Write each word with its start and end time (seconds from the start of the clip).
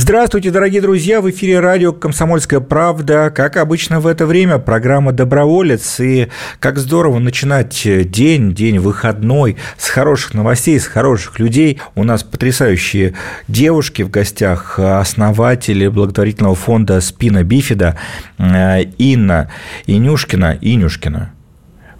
Здравствуйте, 0.00 0.52
дорогие 0.52 0.80
друзья! 0.80 1.20
В 1.20 1.28
эфире 1.28 1.58
радио 1.58 1.92
«Комсомольская 1.92 2.60
правда». 2.60 3.32
Как 3.34 3.56
обычно 3.56 3.98
в 3.98 4.06
это 4.06 4.26
время 4.26 4.58
программа 4.58 5.10
«Доброволец». 5.10 5.98
И 5.98 6.28
как 6.60 6.78
здорово 6.78 7.18
начинать 7.18 7.82
день, 8.08 8.54
день 8.54 8.78
выходной 8.78 9.56
с 9.76 9.88
хороших 9.88 10.34
новостей, 10.34 10.78
с 10.78 10.86
хороших 10.86 11.40
людей. 11.40 11.80
У 11.96 12.04
нас 12.04 12.22
потрясающие 12.22 13.14
девушки 13.48 14.02
в 14.02 14.10
гостях, 14.10 14.78
основатели 14.78 15.88
благотворительного 15.88 16.54
фонда 16.54 17.00
«Спина 17.00 17.42
Бифида» 17.42 17.98
э, 18.38 18.82
Инна 18.98 19.50
Инюшкина. 19.88 20.58
Инюшкина 20.60 21.32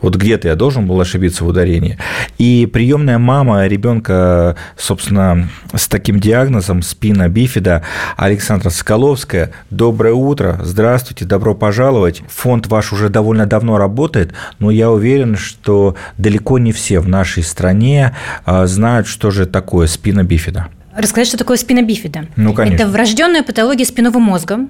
вот 0.00 0.16
где-то 0.16 0.48
я 0.48 0.54
должен 0.54 0.86
был 0.86 1.00
ошибиться 1.00 1.44
в 1.44 1.48
ударении. 1.48 1.98
И 2.38 2.66
приемная 2.66 3.18
мама 3.18 3.66
ребенка, 3.66 4.56
собственно, 4.76 5.48
с 5.74 5.88
таким 5.88 6.20
диагнозом 6.20 6.82
спина 6.82 7.28
бифида 7.28 7.82
Александра 8.16 8.70
Соколовская. 8.70 9.52
Доброе 9.70 10.14
утро, 10.14 10.60
здравствуйте, 10.62 11.24
добро 11.24 11.54
пожаловать. 11.54 12.22
Фонд 12.28 12.66
ваш 12.68 12.92
уже 12.92 13.08
довольно 13.08 13.46
давно 13.46 13.78
работает, 13.78 14.32
но 14.58 14.70
я 14.70 14.90
уверен, 14.90 15.36
что 15.36 15.96
далеко 16.16 16.58
не 16.58 16.72
все 16.72 17.00
в 17.00 17.08
нашей 17.08 17.42
стране 17.42 18.14
а, 18.44 18.66
знают, 18.66 19.06
что 19.06 19.30
же 19.30 19.46
такое 19.46 19.86
спина 19.86 20.22
бифида. 20.22 20.68
Рассказать, 20.96 21.28
что 21.28 21.38
такое 21.38 21.56
спина 21.56 21.82
бифида. 21.82 22.26
Ну, 22.34 22.52
конечно. 22.52 22.82
Это 22.82 22.90
врожденная 22.90 23.44
патология 23.44 23.84
спинного 23.84 24.18
мозга, 24.18 24.68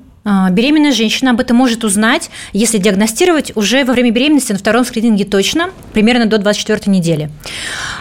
беременная 0.50 0.92
женщина 0.92 1.30
об 1.30 1.40
этом 1.40 1.56
может 1.56 1.84
узнать, 1.84 2.30
если 2.52 2.78
диагностировать 2.78 3.52
уже 3.56 3.84
во 3.84 3.92
время 3.92 4.10
беременности 4.10 4.52
на 4.52 4.58
втором 4.58 4.84
скрининге 4.84 5.24
точно, 5.24 5.70
примерно 5.92 6.26
до 6.26 6.38
24 6.38 6.92
недели. 6.92 7.30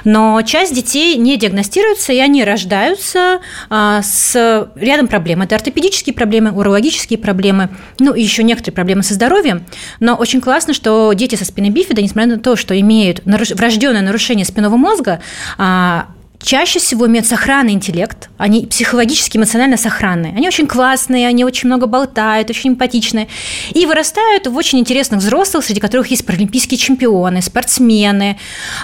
Но 0.03 0.41
часть 0.41 0.73
детей 0.73 1.15
не 1.15 1.37
диагностируются, 1.37 2.13
и 2.13 2.19
они 2.19 2.43
рождаются 2.43 3.39
а, 3.69 4.01
с 4.01 4.69
рядом 4.75 5.07
проблем. 5.07 5.41
Это 5.41 5.55
ортопедические 5.55 6.13
проблемы, 6.13 6.51
урологические 6.51 7.19
проблемы, 7.19 7.69
ну 7.99 8.13
и 8.13 8.21
еще 8.21 8.43
некоторые 8.43 8.75
проблемы 8.75 9.03
со 9.03 9.13
здоровьем. 9.13 9.65
Но 9.99 10.15
очень 10.15 10.41
классно, 10.41 10.73
что 10.73 11.13
дети 11.13 11.35
со 11.35 11.45
спиной 11.45 11.69
бифида, 11.69 12.01
несмотря 12.01 12.35
на 12.35 12.39
то, 12.39 12.55
что 12.55 12.79
имеют 12.79 13.21
врожденное 13.25 14.01
нарушение 14.01 14.45
спинного 14.45 14.77
мозга, 14.77 15.21
а, 15.57 16.07
чаще 16.41 16.79
всего 16.79 17.07
имеют 17.07 17.27
сохранный 17.27 17.73
интеллект, 17.73 18.29
они 18.37 18.65
психологически, 18.65 19.37
эмоционально 19.37 19.77
сохранные. 19.77 20.33
Они 20.35 20.47
очень 20.47 20.67
классные, 20.67 21.27
они 21.27 21.43
очень 21.43 21.67
много 21.67 21.87
болтают, 21.87 22.49
очень 22.49 22.71
эмпатичные. 22.71 23.27
И 23.71 23.85
вырастают 23.85 24.47
в 24.47 24.55
очень 24.55 24.79
интересных 24.79 25.19
взрослых, 25.19 25.65
среди 25.65 25.79
которых 25.79 26.07
есть 26.07 26.25
паралимпийские 26.25 26.77
чемпионы, 26.77 27.41
спортсмены, 27.41 28.37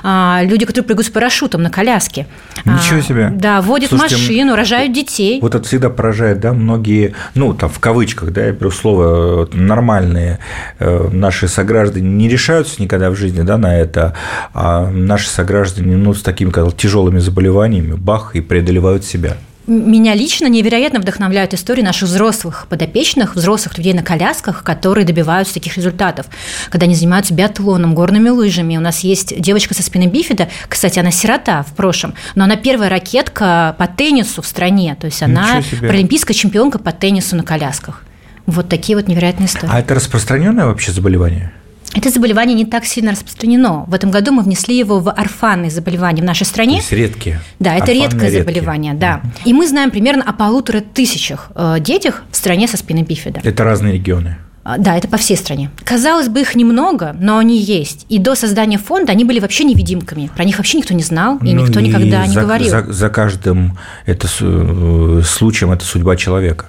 а, 0.04 0.42
люди, 0.44 0.66
которые 0.66 0.88
прыгают 0.88 1.08
с 1.08 1.10
парашютом 1.10 1.62
на 1.62 1.70
коляске. 1.70 2.28
Ничего 2.66 3.00
а, 3.00 3.02
себе. 3.02 3.32
Да, 3.34 3.62
водят 3.62 3.90
Слушайте, 3.90 4.16
машину, 4.16 4.56
рожают 4.56 4.92
детей. 4.92 5.40
Вот 5.42 5.56
это 5.56 5.66
всегда 5.68 5.90
поражает, 5.90 6.40
да, 6.40 6.54
многие, 6.54 7.14
ну, 7.36 7.54
там, 7.54 7.70
в 7.70 7.80
кавычках, 7.80 8.32
да, 8.32 8.46
я 8.46 8.52
беру 8.52 8.72
слово, 8.72 9.48
нормальные 9.54 10.40
э, 10.80 11.10
наши 11.12 11.48
сограждане 11.48 12.10
не 12.10 12.28
решаются 12.28 12.82
никогда 12.82 13.10
в 13.10 13.16
жизни, 13.16 13.42
да, 13.42 13.58
на 13.58 13.78
это, 13.78 14.16
а 14.54 14.90
наши 14.90 15.30
сограждане, 15.30 15.98
ну, 15.98 16.14
с 16.14 16.22
такими 16.22 16.50
как, 16.50 16.76
тяжелыми 16.76 17.20
заболеваниями, 17.20 17.53
заболеваниями, 17.54 17.94
бах, 17.94 18.36
и 18.36 18.42
преодолевают 18.42 19.06
себя. 19.06 19.38
Меня 19.66 20.14
лично 20.14 20.48
невероятно 20.48 21.00
вдохновляют 21.00 21.54
истории 21.54 21.82
наших 21.82 22.10
взрослых 22.10 22.68
подопечных, 22.70 23.36
взрослых 23.36 23.78
людей 23.78 23.94
на 23.94 24.04
колясках, 24.04 24.62
которые 24.62 25.06
добиваются 25.06 25.54
таких 25.54 25.78
результатов, 25.78 26.26
когда 26.70 26.84
они 26.84 26.96
занимаются 26.96 27.34
биатлоном, 27.34 27.96
горными 27.96 28.28
лыжами. 28.28 28.76
У 28.76 28.82
нас 28.82 29.02
есть 29.06 29.40
девочка 29.40 29.74
со 29.74 29.82
спины 29.82 30.08
бифида, 30.08 30.50
кстати, 30.68 31.00
она 31.00 31.12
сирота 31.12 31.64
в 31.64 31.74
прошлом, 31.76 32.14
но 32.36 32.44
она 32.44 32.58
первая 32.58 32.90
ракетка 32.90 33.74
по 33.78 33.88
теннису 33.88 34.42
в 34.42 34.46
стране, 34.46 34.98
то 35.00 35.06
есть 35.06 35.24
она 35.24 35.62
паралимпийская 35.80 36.36
чемпионка 36.36 36.78
по 36.78 36.92
теннису 36.92 37.38
на 37.38 37.44
колясках. 37.44 38.04
Вот 38.46 38.68
такие 38.68 38.98
вот 38.98 39.08
невероятные 39.08 39.48
истории. 39.48 39.72
А 39.72 39.80
это 39.80 39.96
распространенное 39.96 40.66
вообще 40.66 40.92
заболевание? 40.92 41.54
Это 41.94 42.10
заболевание 42.10 42.56
не 42.56 42.66
так 42.66 42.86
сильно 42.86 43.12
распространено. 43.12 43.86
В 43.88 43.94
этом 43.94 44.12
году 44.12 44.32
мы 44.32 44.44
внесли 44.44 44.78
его 44.78 45.00
в 45.00 45.12
орфанные 45.12 45.70
заболевания 45.70 46.22
в 46.22 46.26
нашей 46.26 46.46
стране. 46.46 46.76
То 46.76 46.78
есть 46.80 46.92
редкие. 46.92 47.42
Да, 47.60 47.76
это 47.76 47.84
Орфанные 47.84 48.02
редкое 48.04 48.22
редкие. 48.32 48.44
заболевание, 48.44 48.94
да. 48.94 49.22
И 49.46 49.54
мы 49.54 49.68
знаем 49.68 49.92
примерно 49.92 50.24
о 50.24 50.34
полутора 50.34 50.82
тысячах 50.82 51.52
э, 51.56 51.78
детях 51.80 52.24
в 52.32 52.36
стране 52.36 52.68
со 52.68 52.78
спиной 52.78 53.04
бифида. 53.04 53.42
Это 53.44 53.64
разные 53.64 53.94
регионы. 53.94 54.38
А, 54.64 54.78
да, 54.78 54.98
это 54.98 55.10
по 55.10 55.18
всей 55.18 55.36
стране. 55.36 55.70
Казалось 55.84 56.30
бы, 56.30 56.40
их 56.40 56.56
немного, 56.56 57.16
но 57.20 57.38
они 57.38 57.60
есть. 57.60 58.06
И 58.08 58.18
до 58.18 58.34
создания 58.34 58.78
фонда 58.78 59.12
они 59.12 59.26
были 59.26 59.40
вообще 59.40 59.66
невидимками. 59.66 60.32
Про 60.34 60.46
них 60.46 60.58
вообще 60.58 60.78
никто 60.78 60.94
не 60.94 61.04
знал, 61.04 61.38
и 61.40 61.54
ну, 61.54 61.66
никто 61.66 61.80
и 61.82 61.88
никогда 61.88 62.26
не 62.26 62.36
говорил. 62.36 62.70
За, 62.70 62.92
за 62.92 63.10
каждым 63.10 63.78
это, 64.06 64.28
э, 64.40 65.22
случаем 65.26 65.72
это 65.72 65.84
судьба 65.84 66.16
человека 66.16 66.68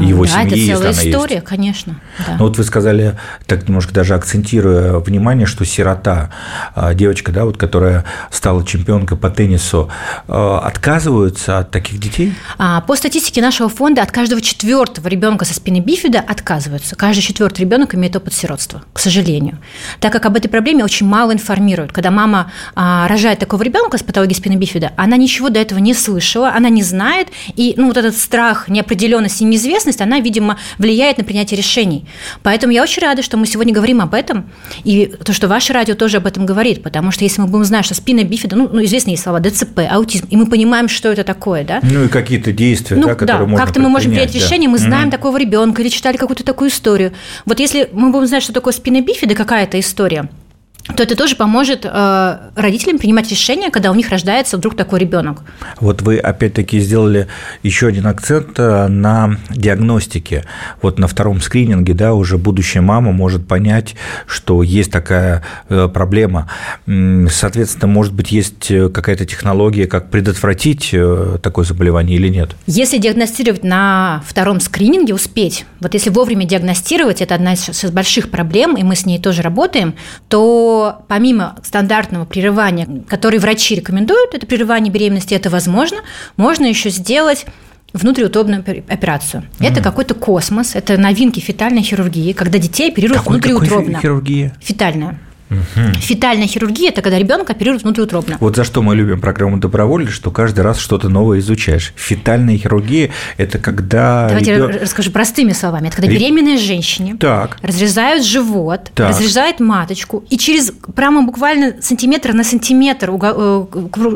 его 0.00 0.24
да, 0.24 0.42
семьи, 0.42 0.70
это 0.70 0.78
целая 0.78 0.92
история, 0.92 1.36
есть. 1.36 1.46
конечно. 1.46 2.00
Да. 2.26 2.36
Ну 2.38 2.44
вот 2.46 2.58
вы 2.58 2.64
сказали, 2.64 3.16
так 3.46 3.66
немножко 3.66 3.92
даже 3.94 4.14
акцентируя 4.14 4.98
внимание, 4.98 5.46
что 5.46 5.64
сирота, 5.64 6.30
а, 6.74 6.94
девочка, 6.94 7.32
да, 7.32 7.44
вот, 7.44 7.56
которая 7.56 8.04
стала 8.30 8.64
чемпионкой 8.64 9.16
по 9.16 9.30
теннису, 9.30 9.90
а, 10.28 10.60
отказываются 10.60 11.58
от 11.58 11.70
таких 11.70 11.98
детей? 11.98 12.34
А, 12.58 12.82
по 12.82 12.94
статистике 12.94 13.40
нашего 13.40 13.68
фонда 13.68 14.02
от 14.02 14.10
каждого 14.10 14.40
четвертого 14.42 15.08
ребенка 15.08 15.44
со 15.44 15.54
спины 15.54 15.80
бифида 15.80 16.20
отказываются. 16.20 16.94
Каждый 16.96 17.22
четвертый 17.22 17.62
ребенок 17.62 17.94
имеет 17.94 18.14
опыт 18.16 18.34
сиротства, 18.34 18.82
к 18.92 18.98
сожалению. 18.98 19.58
Так 20.00 20.12
как 20.12 20.26
об 20.26 20.36
этой 20.36 20.48
проблеме 20.48 20.84
очень 20.84 21.06
мало 21.06 21.32
информируют. 21.32 21.92
Когда 21.92 22.10
мама 22.10 22.52
рожает 22.74 23.38
такого 23.38 23.62
ребенка 23.62 23.96
с 23.98 24.02
патологией 24.02 24.36
спины 24.36 24.56
бифида, 24.56 24.92
она 24.96 25.16
ничего 25.16 25.48
до 25.48 25.58
этого 25.58 25.78
не 25.78 25.94
слышала, 25.94 26.52
она 26.52 26.68
не 26.68 26.82
знает, 26.82 27.28
и 27.56 27.74
ну, 27.76 27.88
вот 27.88 27.96
этот 27.96 28.16
страх 28.16 28.68
неопределенности 28.68 29.42
и 29.42 29.46
неизвестности 29.46 29.69
известность, 29.70 30.00
она, 30.00 30.20
видимо, 30.20 30.58
влияет 30.78 31.18
на 31.18 31.24
принятие 31.24 31.56
решений. 31.56 32.04
Поэтому 32.42 32.72
я 32.72 32.82
очень 32.82 33.02
рада, 33.02 33.22
что 33.22 33.36
мы 33.36 33.46
сегодня 33.46 33.72
говорим 33.72 34.00
об 34.00 34.14
этом, 34.14 34.50
и 34.84 35.06
то, 35.24 35.32
что 35.32 35.48
ваше 35.48 35.72
радио 35.72 35.94
тоже 35.94 36.18
об 36.18 36.26
этом 36.26 36.46
говорит, 36.46 36.82
потому 36.82 37.10
что 37.10 37.24
если 37.24 37.40
мы 37.40 37.48
будем 37.48 37.64
знать, 37.64 37.84
что 37.84 37.94
спина 37.94 38.22
бифида, 38.24 38.56
ну, 38.56 38.68
ну 38.72 38.84
известные 38.84 39.16
слова, 39.16 39.40
ДЦП, 39.40 39.80
аутизм, 39.90 40.26
и 40.30 40.36
мы 40.36 40.46
понимаем, 40.46 40.88
что 40.88 41.08
это 41.08 41.24
такое, 41.24 41.64
да? 41.64 41.80
Ну, 41.82 42.04
и 42.04 42.08
какие-то 42.08 42.52
действия, 42.52 42.96
ну, 42.96 43.06
да, 43.06 43.14
которые 43.14 43.48
да, 43.48 43.56
как-то 43.56 43.80
мы 43.80 43.88
можем 43.88 44.12
принять 44.12 44.32
да. 44.32 44.38
решение, 44.38 44.68
мы 44.68 44.78
знаем 44.78 45.08
mm-hmm. 45.08 45.12
такого 45.12 45.38
ребенка 45.38 45.82
или 45.82 45.88
читали 45.88 46.16
какую-то 46.16 46.44
такую 46.44 46.70
историю. 46.70 47.12
Вот 47.46 47.60
если 47.60 47.88
мы 47.92 48.10
будем 48.10 48.26
знать, 48.26 48.42
что 48.42 48.52
такое 48.52 48.72
спина 48.72 49.00
бифида, 49.00 49.34
какая-то 49.34 49.78
история– 49.78 50.28
то 50.82 51.02
это 51.02 51.14
тоже 51.14 51.36
поможет 51.36 51.84
э, 51.84 52.38
родителям 52.56 52.98
принимать 52.98 53.30
решения, 53.30 53.70
когда 53.70 53.90
у 53.90 53.94
них 53.94 54.08
рождается 54.08 54.56
вдруг 54.56 54.76
такой 54.76 55.00
ребенок. 55.00 55.42
Вот 55.78 56.02
вы 56.02 56.18
опять-таки 56.18 56.80
сделали 56.80 57.26
еще 57.62 57.86
один 57.86 58.06
акцент 58.06 58.58
э, 58.58 58.88
на 58.88 59.36
диагностике. 59.50 60.44
Вот 60.82 60.98
на 60.98 61.06
втором 61.06 61.40
скрининге, 61.40 61.94
да, 61.94 62.14
уже 62.14 62.38
будущая 62.38 62.82
мама 62.82 63.12
может 63.12 63.46
понять, 63.46 63.94
что 64.26 64.62
есть 64.62 64.90
такая 64.90 65.42
э, 65.68 65.88
проблема. 65.92 66.50
Соответственно, 66.86 67.86
может 67.86 68.12
быть, 68.12 68.32
есть 68.32 68.68
какая-то 68.68 69.26
технология, 69.26 69.86
как 69.86 70.10
предотвратить 70.10 70.94
такое 71.42 71.64
заболевание 71.64 72.16
или 72.16 72.28
нет? 72.28 72.50
Если 72.66 72.98
диагностировать 72.98 73.64
на 73.64 74.22
втором 74.26 74.60
скрининге, 74.60 75.14
успеть, 75.14 75.66
вот 75.80 75.94
если 75.94 76.10
вовремя 76.10 76.44
диагностировать, 76.44 77.20
это 77.20 77.34
одна 77.34 77.54
из 77.54 77.90
больших 77.90 78.30
проблем, 78.30 78.76
и 78.76 78.82
мы 78.82 78.96
с 78.96 79.06
ней 79.06 79.18
тоже 79.18 79.42
работаем, 79.42 79.94
то 80.28 80.69
помимо 81.08 81.56
стандартного 81.62 82.24
прерывания, 82.24 82.88
который 83.08 83.38
врачи 83.38 83.74
рекомендуют, 83.74 84.34
это 84.34 84.46
прерывание 84.46 84.92
беременности, 84.92 85.34
это 85.34 85.50
возможно, 85.50 85.98
можно 86.36 86.66
еще 86.66 86.90
сделать 86.90 87.46
внутриутробную 87.92 88.64
операцию. 88.88 89.44
Mm. 89.58 89.68
Это 89.68 89.82
какой-то 89.82 90.14
космос, 90.14 90.74
это 90.74 90.96
новинки 90.96 91.40
фетальной 91.40 91.82
хирургии, 91.82 92.32
когда 92.32 92.58
детей 92.58 92.90
оперируют 92.90 93.22
Какой, 93.22 93.34
внутриутробно. 93.34 93.94
Какой 93.94 94.00
хирургия? 94.00 94.56
Фетальная. 94.60 95.18
Угу. 95.50 95.94
Фетальная 95.98 96.46
хирургия– 96.46 96.88
это 96.90 97.02
когда 97.02 97.18
ребенка 97.18 97.52
оперируют 97.52 97.82
внутриутробно. 97.82 98.36
Вот 98.40 98.56
за 98.56 98.64
что 98.64 98.82
мы 98.82 98.94
любим 98.94 99.20
программу 99.20 99.58
«Добровольно», 99.58 100.10
что 100.10 100.30
каждый 100.30 100.60
раз 100.60 100.78
что-то 100.78 101.08
новое 101.08 101.40
изучаешь. 101.40 101.92
Фетальная 101.96 102.56
хирургия– 102.56 103.10
это 103.36 103.58
когда… 103.58 104.28
Давайте 104.28 104.54
ребен... 104.54 104.70
я 104.70 104.78
расскажу 104.78 105.10
простыми 105.10 105.52
словами. 105.52 105.88
Это 105.88 105.96
когда 105.96 106.10
беременной 106.10 106.56
женщине 106.56 107.16
так. 107.18 107.58
разрезают 107.62 108.24
живот, 108.24 108.90
так. 108.94 109.10
разрезают 109.10 109.60
маточку, 109.60 110.24
и 110.30 110.38
через 110.38 110.72
прямо 110.94 111.22
буквально 111.22 111.74
сантиметр 111.80 112.32
на 112.32 112.44
сантиметр 112.44 113.10
э, 113.10 113.66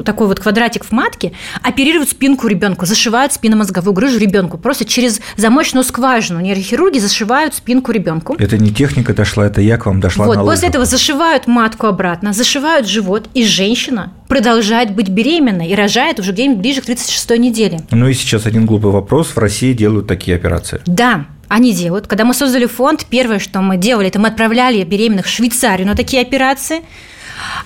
такой 0.05 0.27
вот 0.29 0.41
квадратик 0.41 0.85
в 0.85 0.93
матке 0.93 1.33
оперируют 1.63 2.11
спинку 2.11 2.47
ребенку, 2.47 2.87
зашивают 2.87 3.33
спинномозговую 3.33 3.93
грыжу 3.93 4.19
ребенку. 4.19 4.57
Просто 4.57 4.85
через 4.85 5.21
замочную 5.37 5.85
скважину 5.85 6.41
нейрохирурги 6.41 6.99
зашивают 6.99 7.55
спинку 7.55 7.91
ребенку. 7.91 8.37
Это 8.39 8.57
не 8.57 8.71
техника 8.71 9.15
дошла, 9.15 9.47
это 9.47 9.61
я 9.61 9.79
к 9.79 9.87
вам 9.87 10.01
дошла 10.01 10.27
вот, 10.27 10.37
на 10.37 10.45
после 10.45 10.69
этого 10.69 10.85
зашивают 10.85 11.24
зашивают 11.25 11.47
матку 11.47 11.87
обратно, 11.87 12.35
зашивают 12.35 12.87
живот, 12.87 13.31
и 13.33 13.45
женщина 13.45 14.13
продолжает 14.29 14.95
быть 14.95 15.09
беременной 15.09 15.69
и 15.69 15.75
рожает 15.75 16.21
уже 16.21 16.33
где-нибудь 16.33 16.59
ближе 16.59 16.83
к 16.83 16.85
36-й 16.85 17.39
неделе. 17.39 17.81
Ну 17.91 18.09
и 18.09 18.13
сейчас 18.13 18.45
один 18.45 18.67
глупый 18.67 18.91
вопрос. 18.91 19.29
В 19.29 19.39
России 19.39 19.73
делают 19.73 20.07
такие 20.07 20.37
операции? 20.37 20.83
Да, 20.85 21.25
они 21.49 21.73
делают. 21.73 22.09
Когда 22.09 22.27
мы 22.27 22.35
создали 22.35 22.67
фонд, 22.67 23.07
первое, 23.09 23.39
что 23.39 23.63
мы 23.63 23.79
делали, 23.79 24.09
это 24.09 24.21
мы 24.21 24.29
отправляли 24.29 24.85
беременных 24.85 25.25
в 25.25 25.31
Швейцарию 25.31 25.87
на 25.87 25.95
такие 25.95 26.21
операции– 26.21 26.83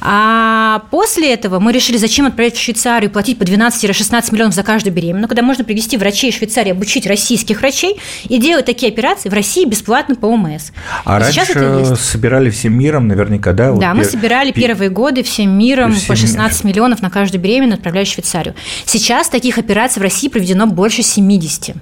а 0.00 0.84
после 0.90 1.32
этого 1.32 1.58
мы 1.58 1.72
решили, 1.72 1.96
зачем 1.96 2.26
отправлять 2.26 2.56
в 2.56 2.60
Швейцарию, 2.60 3.10
платить 3.10 3.38
по 3.38 3.42
12-16 3.42 4.32
миллионов 4.32 4.54
за 4.54 4.62
каждую 4.62 4.94
беременную, 4.94 5.28
когда 5.28 5.42
можно 5.42 5.64
привести 5.64 5.96
врачей 5.96 6.32
в 6.32 6.34
Швейцарии, 6.34 6.72
обучить 6.72 7.06
российских 7.06 7.60
врачей 7.60 8.00
и 8.24 8.38
делать 8.38 8.66
такие 8.66 8.92
операции 8.92 9.28
в 9.28 9.32
России 9.32 9.64
бесплатно 9.64 10.14
по 10.14 10.26
ОМС. 10.26 10.70
А 11.04 11.18
и 11.18 11.22
раньше 11.22 11.96
собирали 11.96 12.50
всем 12.50 12.78
миром 12.78 13.08
наверняка, 13.08 13.52
да? 13.52 13.72
Да, 13.72 13.88
вот 13.90 13.98
мы 13.98 14.04
собирали 14.04 14.52
первые 14.52 14.90
годы 14.90 15.22
всем 15.22 15.58
миром 15.58 15.92
всем 15.92 16.08
по 16.08 16.16
16 16.16 16.64
мир. 16.64 16.74
миллионов 16.74 17.02
на 17.02 17.10
каждую 17.10 17.40
беременную, 17.40 17.76
отправляя 17.76 18.04
в 18.04 18.08
Швейцарию. 18.08 18.54
Сейчас 18.84 19.28
таких 19.28 19.58
операций 19.58 20.00
в 20.00 20.02
России 20.02 20.28
проведено 20.28 20.66
больше 20.66 21.02
70. 21.02 21.74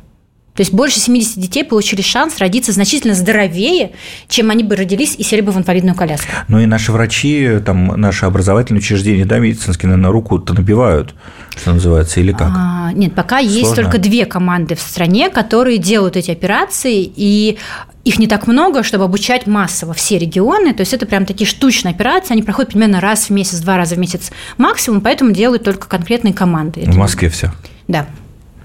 То 0.57 0.63
есть 0.63 0.73
больше 0.73 0.99
70 1.01 1.39
детей 1.39 1.65
получили 1.65 2.01
шанс 2.01 2.39
родиться 2.39 2.73
значительно 2.73 3.15
здоровее, 3.15 3.93
чем 4.29 4.51
они 4.51 4.65
бы 4.65 4.75
родились 4.75 5.15
и 5.17 5.23
сели 5.23 5.43
бы 5.43 5.53
в 5.53 5.59
инвалидную 5.59 5.95
коляску. 5.95 6.29
Ну 6.49 6.59
и 6.59 6.67
наши 6.67 6.93
врачи, 6.93 7.59
там, 7.65 7.87
наши 8.01 8.27
образовательные 8.27 8.81
учреждения, 8.81 9.25
да, 9.25 9.39
медицинские, 9.39 9.91
наверное, 9.91 10.11
руку-то 10.11 10.55
набивают, 10.55 11.15
что 11.57 11.73
называется, 11.73 12.21
или 12.21 12.33
как? 12.33 12.51
А, 12.57 12.93
нет, 12.93 13.15
пока 13.15 13.41
Сложно? 13.41 13.59
есть 13.59 13.75
только 13.75 13.99
две 13.99 14.25
команды 14.25 14.75
в 14.75 14.81
стране, 14.81 15.31
которые 15.31 15.79
делают 15.79 16.17
эти 16.17 16.31
операции, 16.31 17.03
и 17.15 17.59
их 18.05 18.19
не 18.19 18.29
так 18.29 18.47
много, 18.47 18.83
чтобы 18.83 19.05
обучать 19.05 19.47
массово 19.47 19.93
все 19.93 20.17
регионы. 20.17 20.73
То 20.73 20.83
есть 20.83 20.95
это 20.95 21.07
прям 21.07 21.27
такие 21.27 21.47
штучные 21.47 21.93
операции, 21.93 22.35
они 22.35 22.43
проходят 22.43 22.71
примерно 22.71 23.01
раз 23.01 23.29
в 23.29 23.31
месяц, 23.31 23.59
два 23.59 23.77
раза 23.77 23.97
в 23.97 23.99
месяц 23.99 24.31
максимум, 24.59 25.01
поэтому 25.01 25.33
делают 25.33 25.65
только 25.65 25.89
конкретные 25.89 26.33
команды. 26.33 26.83
В 26.87 26.97
Москве 26.97 27.29
все. 27.29 27.53
Да. 27.89 28.07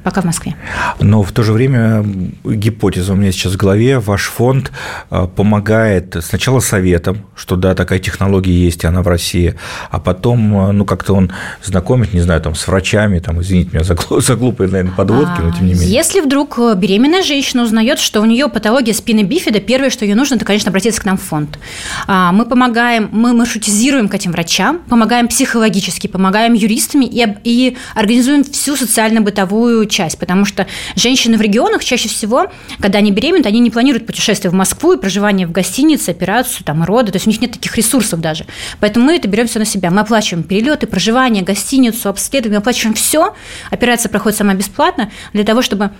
Пока 0.03 0.21
в 0.21 0.25
Москве. 0.25 0.56
Но 1.00 1.24
в 1.24 1.31
то 1.31 1.44
же 1.44 1.53
время 1.53 2.03
гипотеза 2.44 3.13
у 3.13 3.15
меня 3.15 3.31
сейчас 3.31 3.53
в 3.53 3.57
голове. 3.57 4.00
Ваш 4.00 4.24
фонд 4.24 4.71
а, 5.09 5.27
помогает 5.27 6.15
сначала 6.21 6.59
советом, 6.59 7.25
что 7.36 7.56
да, 7.56 7.75
такая 7.75 8.00
технология 8.00 8.53
есть, 8.53 8.83
и 8.83 8.88
она 8.88 9.01
в 9.01 9.07
России, 9.07 9.56
а 9.89 10.00
потом, 10.00 10.57
а, 10.57 10.71
ну, 10.71 10.86
как-то 10.86 11.13
он 11.13 11.31
знакомит, 11.63 12.13
не 12.13 12.21
знаю, 12.21 12.42
там, 12.42 12.56
с 12.56 12.68
врачами, 12.68 13.19
там, 13.19 13.42
извините 13.42 13.69
меня 13.74 13.83
за, 13.83 13.95
за 14.21 14.36
глупые, 14.36 14.69
наверное, 14.69 14.95
подводки, 14.95 15.42
но 15.42 15.51
тем 15.51 15.68
не 15.68 15.74
менее. 15.74 15.89
Если 15.89 16.21
вдруг 16.21 16.57
э, 16.57 16.75
беременная 16.75 17.24
женщина 17.24 17.63
узнает, 17.63 18.00
что 18.00 18.21
у 18.21 18.25
нее 18.25 18.48
патология 18.48 18.94
спины 18.94 19.21
бифида, 19.21 19.59
первое, 19.59 19.89
что 19.89 20.06
ей 20.06 20.15
нужно, 20.15 20.36
это, 20.36 20.45
конечно, 20.45 20.69
обратиться 20.69 21.01
к 21.01 21.06
нам 21.06 21.18
в 21.18 21.21
фонд. 21.21 21.59
А, 22.07 22.31
мы 22.31 22.45
помогаем, 22.45 23.09
мы 23.12 23.33
маршрутизируем 23.33 24.07
к 24.07 24.15
этим 24.15 24.31
врачам, 24.31 24.80
помогаем 24.89 25.27
психологически, 25.27 26.07
помогаем 26.07 26.53
юристами 26.53 27.06
и, 27.06 27.25
и 27.44 27.77
организуем 27.95 28.44
всю 28.44 28.75
социально-бытовую 28.75 29.86
часть, 29.92 30.18
потому 30.18 30.46
что 30.46 30.66
женщины 30.96 31.38
в 31.38 31.42
регионах 31.42 31.84
чаще 31.84 32.10
всего, 32.10 32.52
когда 32.80 32.98
они 32.98 33.12
беременны, 33.12 33.46
они 33.46 33.60
не 33.60 33.70
планируют 33.70 34.08
путешествие 34.08 34.50
в 34.50 34.56
Москву 34.56 34.94
и 34.94 34.98
проживание 34.98 35.46
в 35.46 35.52
гостинице, 35.52 36.10
операцию, 36.10 36.66
там, 36.66 36.84
роды, 36.84 37.12
то 37.12 37.18
есть 37.18 37.28
у 37.28 37.30
них 37.30 37.42
нет 37.42 37.52
таких 37.52 37.76
ресурсов 37.78 38.20
даже. 38.20 38.46
Поэтому 38.80 39.06
мы 39.06 39.16
это 39.18 39.28
берем 39.28 39.48
все 39.48 39.60
на 39.60 39.66
себя. 39.66 39.92
Мы 39.92 40.02
оплачиваем 40.02 40.44
перелеты, 40.44 40.88
проживание, 40.88 41.44
гостиницу, 41.44 42.10
обследование, 42.10 42.58
оплачиваем 42.58 42.96
все. 42.96 43.36
Операция 43.70 44.10
проходит 44.10 44.38
сама 44.38 44.54
бесплатно 44.54 45.12
для 45.34 45.44
того, 45.44 45.62
чтобы 45.62 45.92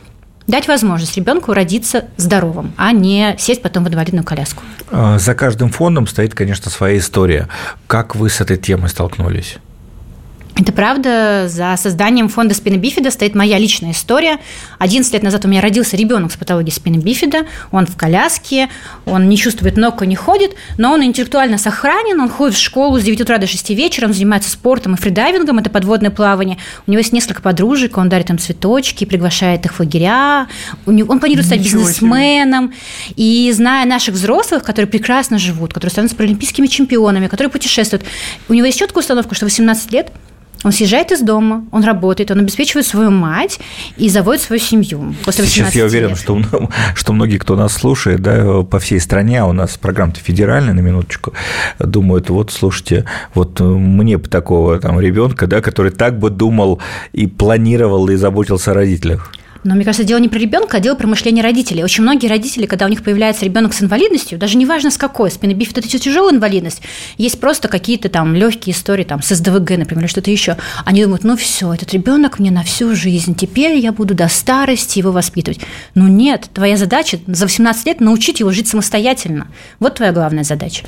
дать 0.48 0.68
возможность 0.68 1.16
ребенку 1.18 1.54
родиться 1.54 2.06
здоровым, 2.18 2.74
а 2.78 2.92
не 2.92 3.36
сесть 3.40 3.62
потом 3.62 3.84
в 3.86 3.90
инвалидную 3.90 4.24
коляску. 4.24 4.64
А, 4.90 5.20
за 5.20 5.36
каждым 5.36 5.70
фондом 5.70 6.08
стоит, 6.08 6.34
конечно, 6.34 6.70
своя 6.72 6.98
история. 6.98 7.48
Как 7.88 8.16
вы 8.16 8.30
с 8.30 8.42
этой 8.42 8.58
темой 8.58 8.90
столкнулись? 8.90 9.58
Это 10.62 10.74
правда, 10.74 11.48
за 11.50 11.76
созданием 11.76 12.30
фонда 12.30 12.54
спины 12.54 12.76
бифида 12.76 13.10
стоит 13.10 13.34
моя 13.34 13.58
личная 13.58 13.94
история. 13.94 14.38
11 14.78 15.12
лет 15.12 15.24
назад 15.24 15.44
у 15.44 15.48
меня 15.48 15.60
родился 15.60 15.98
ребенок 15.98 16.32
с 16.32 16.36
патологией 16.36 16.72
спины 16.72 16.98
бифида, 16.98 17.48
он 17.72 17.88
в 17.88 17.98
коляске, 17.98 18.70
он 19.06 19.28
не 19.28 19.38
чувствует 19.38 19.76
ног 19.76 20.04
и 20.04 20.08
не 20.08 20.16
ходит, 20.16 20.52
но 20.78 20.94
он 20.94 21.04
интеллектуально 21.04 21.58
сохранен, 21.58 22.22
он 22.22 22.30
ходит 22.30 22.56
в 22.56 22.62
школу 22.62 23.00
с 23.00 23.04
9 23.04 23.22
утра 23.22 23.40
до 23.40 23.48
6 23.48 23.72
вечера, 23.72 24.06
он 24.06 24.14
занимается 24.14 24.52
спортом 24.52 24.94
и 24.94 24.98
фридайвингом, 24.98 25.58
это 25.58 25.72
подводное 25.72 26.12
плавание. 26.12 26.60
У 26.86 26.92
него 26.92 27.00
есть 27.00 27.12
несколько 27.12 27.42
подружек, 27.42 27.98
он 27.98 28.08
дарит 28.08 28.30
им 28.30 28.38
цветочки, 28.38 29.06
приглашает 29.06 29.66
их 29.66 29.74
в 29.74 29.80
лагеря, 29.80 30.46
он 30.86 31.20
планирует 31.20 31.48
стать 31.48 31.62
Ничего 31.62 31.80
бизнесменом. 31.80 32.72
Себе. 33.08 33.16
И 33.16 33.52
зная 33.52 33.88
наших 33.88 34.14
взрослых, 34.14 34.62
которые 34.62 34.88
прекрасно 34.88 35.40
живут, 35.40 35.74
которые 35.74 35.90
становятся 35.90 36.18
паралимпийскими 36.18 36.68
чемпионами, 36.68 37.26
которые 37.26 37.50
путешествуют, 37.50 38.06
у 38.48 38.54
него 38.54 38.68
есть 38.68 38.78
четкая 38.78 39.02
установка, 39.02 39.34
что 39.34 39.46
18 39.46 39.92
лет– 39.92 40.12
он 40.64 40.72
съезжает 40.72 41.12
из 41.12 41.22
дома, 41.22 41.66
он 41.72 41.84
работает, 41.84 42.32
он 42.32 42.40
обеспечивает 42.40 42.86
свою 42.86 43.10
мать 43.10 43.60
и 43.98 44.10
заводит 44.10 44.42
свою 44.42 44.62
семью. 44.62 45.16
После 45.26 45.46
Сейчас 45.46 45.76
я 45.76 45.86
уверен, 45.86 46.16
что, 46.16 46.40
что 46.96 47.14
многие, 47.14 47.38
кто 47.38 47.56
нас 47.56 47.74
слушает, 47.74 48.22
да, 48.22 48.62
по 48.64 48.80
всей 48.80 49.00
стране, 49.00 49.42
а 49.42 49.46
у 49.46 49.54
нас 49.54 49.78
программа-то 49.78 50.20
федеральная, 50.20 50.74
на 50.74 50.82
минуточку, 50.82 51.34
думают, 51.80 52.30
вот, 52.30 52.52
слушайте, 52.52 53.06
вот 53.34 53.60
мне 53.60 54.18
бы 54.18 54.28
такого 54.28 54.80
там 54.80 55.00
ребенка, 55.00 55.48
да, 55.48 55.62
который 55.62 55.92
так 55.92 56.20
бы 56.20 56.30
думал 56.30 56.80
и 57.14 57.28
планировал 57.28 58.08
и 58.10 58.16
заботился 58.16 58.72
о 58.72 58.74
родителях. 58.76 59.34
Но 59.64 59.76
мне 59.76 59.86
кажется, 59.86 60.04
дело 60.04 60.20
не 60.20 60.28
про 60.28 60.40
ребенка, 60.40 60.78
а 60.78 60.80
дело 60.80 60.96
про 60.96 61.08
мышление 61.08 61.44
родителей. 61.44 61.84
Очень 61.84 62.04
многие 62.04 62.28
родители, 62.28 62.66
когда 62.66 62.86
у 62.86 62.90
них 62.90 63.04
появляется 63.04 63.46
ребенок 63.46 63.74
с 63.74 63.82
инвалидностью, 63.82 64.40
даже 64.40 64.58
неважно 64.58 64.90
с 64.90 64.98
какой, 64.98 65.30
спинобифид 65.30 65.78
это 65.78 65.88
тяжелая 65.88 66.34
инвалидность, 66.34 66.82
есть 67.18 67.40
просто 67.40 67.68
какие-то 67.68 68.10
там 68.10 68.34
легкие 68.34 68.76
истории, 68.76 69.04
там, 69.04 69.22
с 69.22 69.36
СДВГ, 69.36 69.78
например, 69.78 70.06
или 70.06 70.08
что-то 70.08 70.32
еще. 70.32 70.58
Они 70.84 71.04
думают, 71.04 71.24
ну 71.24 71.38
все, 71.38 71.74
этот 71.74 71.94
ребенок 71.94 72.40
мне 72.40 72.50
на 72.50 72.64
всю 72.64 72.96
жизнь, 72.96 73.36
теперь 73.36 73.78
я 73.78 73.92
буду 73.92 74.16
до 74.16 74.28
старости 74.30 74.98
его 74.98 75.12
воспитывать. 75.12 75.60
Ну 75.94 76.08
нет, 76.08 76.50
твоя 76.54 76.76
задача 76.76 77.20
за 77.28 77.46
18 77.46 77.86
лет 77.86 78.00
научить 78.00 78.40
его 78.40 78.52
жить 78.52 78.68
самостоятельно. 78.68 79.48
Вот 79.80 79.96
твоя 79.96 80.12
главная 80.12 80.44
задача. 80.44 80.86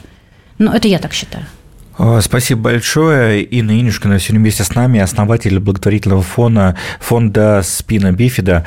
Ну, 0.58 0.72
это 0.72 0.88
я 0.88 1.00
так 1.00 1.14
считаю. 1.14 1.46
А, 1.95 2.22
спасибо 2.22 2.62
большое. 2.62 3.44
Инна 3.44 3.80
Инюшкина 3.80 4.19
сегодня 4.19 4.40
вместе 4.40 4.63
с 4.63 4.74
нами, 4.74 5.00
основатель 5.00 5.60
благотворительного 5.60 6.24
фонда, 6.24 6.75
фонда 7.00 7.62
«Спина 7.63 8.12
Бифида». 8.12 8.66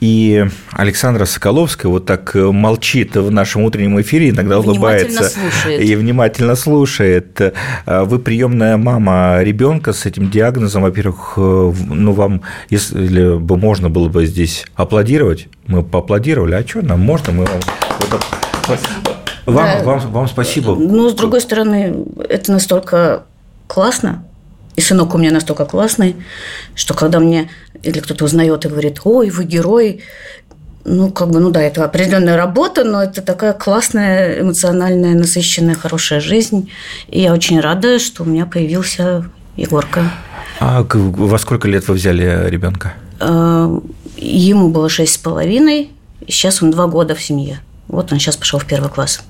И 0.00 0.44
Александра 0.72 1.24
Соколовская 1.24 1.90
вот 1.90 2.04
так 2.04 2.34
молчит 2.34 3.14
в 3.16 3.30
нашем 3.30 3.62
утреннем 3.62 4.00
эфире, 4.00 4.30
иногда 4.30 4.58
улыбается 4.58 5.30
слушает. 5.30 5.80
и 5.82 5.94
внимательно 5.94 6.56
слушает. 6.56 7.40
А, 7.86 8.04
вы 8.04 8.18
приемная 8.18 8.76
мама 8.76 9.38
ребенка 9.42 9.92
с 9.92 10.04
этим 10.04 10.30
диагнозом. 10.30 10.82
Во-первых, 10.82 11.34
ну 11.36 12.12
вам, 12.12 12.42
если 12.70 13.38
бы 13.38 13.56
можно 13.56 13.88
было 13.88 14.08
бы 14.08 14.26
здесь 14.26 14.66
аплодировать, 14.74 15.46
мы 15.68 15.84
поаплодировали. 15.84 16.54
А 16.54 16.66
что 16.66 16.82
нам 16.82 17.00
можно? 17.00 17.32
Мы 17.32 17.44
вам 17.46 17.60
вам, 19.46 19.66
да. 19.66 19.84
вам, 19.84 20.00
вам 20.12 20.28
спасибо. 20.28 20.74
Ну, 20.74 21.08
с 21.08 21.14
другой 21.14 21.40
стороны, 21.40 22.04
это 22.28 22.52
настолько 22.52 23.24
классно, 23.66 24.24
и 24.76 24.80
сынок 24.80 25.14
у 25.14 25.18
меня 25.18 25.30
настолько 25.30 25.64
классный, 25.64 26.16
что 26.74 26.94
когда 26.94 27.20
мне 27.20 27.50
или 27.82 28.00
кто-то 28.00 28.24
узнает 28.24 28.64
и 28.64 28.68
говорит, 28.68 29.00
ой, 29.04 29.30
вы 29.30 29.44
герой, 29.44 30.02
ну, 30.84 31.10
как 31.10 31.30
бы, 31.30 31.40
ну 31.40 31.50
да, 31.50 31.62
это 31.62 31.84
определенная 31.84 32.36
работа, 32.36 32.84
но 32.84 33.02
это 33.02 33.22
такая 33.22 33.52
классная, 33.52 34.40
эмоциональная, 34.40 35.14
насыщенная, 35.14 35.74
хорошая 35.74 36.20
жизнь. 36.20 36.70
И 37.08 37.20
я 37.20 37.32
очень 37.32 37.60
рада, 37.60 37.98
что 37.98 38.22
у 38.22 38.26
меня 38.26 38.46
появился 38.46 39.24
Егорка. 39.56 40.10
А 40.60 40.86
во 40.90 41.38
сколько 41.38 41.68
лет 41.68 41.88
вы 41.88 41.94
взяли 41.94 42.48
ребенка? 42.48 42.94
А, 43.20 43.70
ему 44.16 44.68
было 44.68 44.88
шесть 44.88 45.14
с 45.14 45.18
половиной, 45.18 45.90
сейчас 46.28 46.62
он 46.62 46.70
два 46.70 46.86
года 46.86 47.14
в 47.14 47.22
семье. 47.22 47.60
Вот 47.88 48.12
он 48.12 48.18
сейчас 48.18 48.36
пошел 48.36 48.58
в 48.58 48.66
первый 48.66 48.90
класс. 48.90 49.22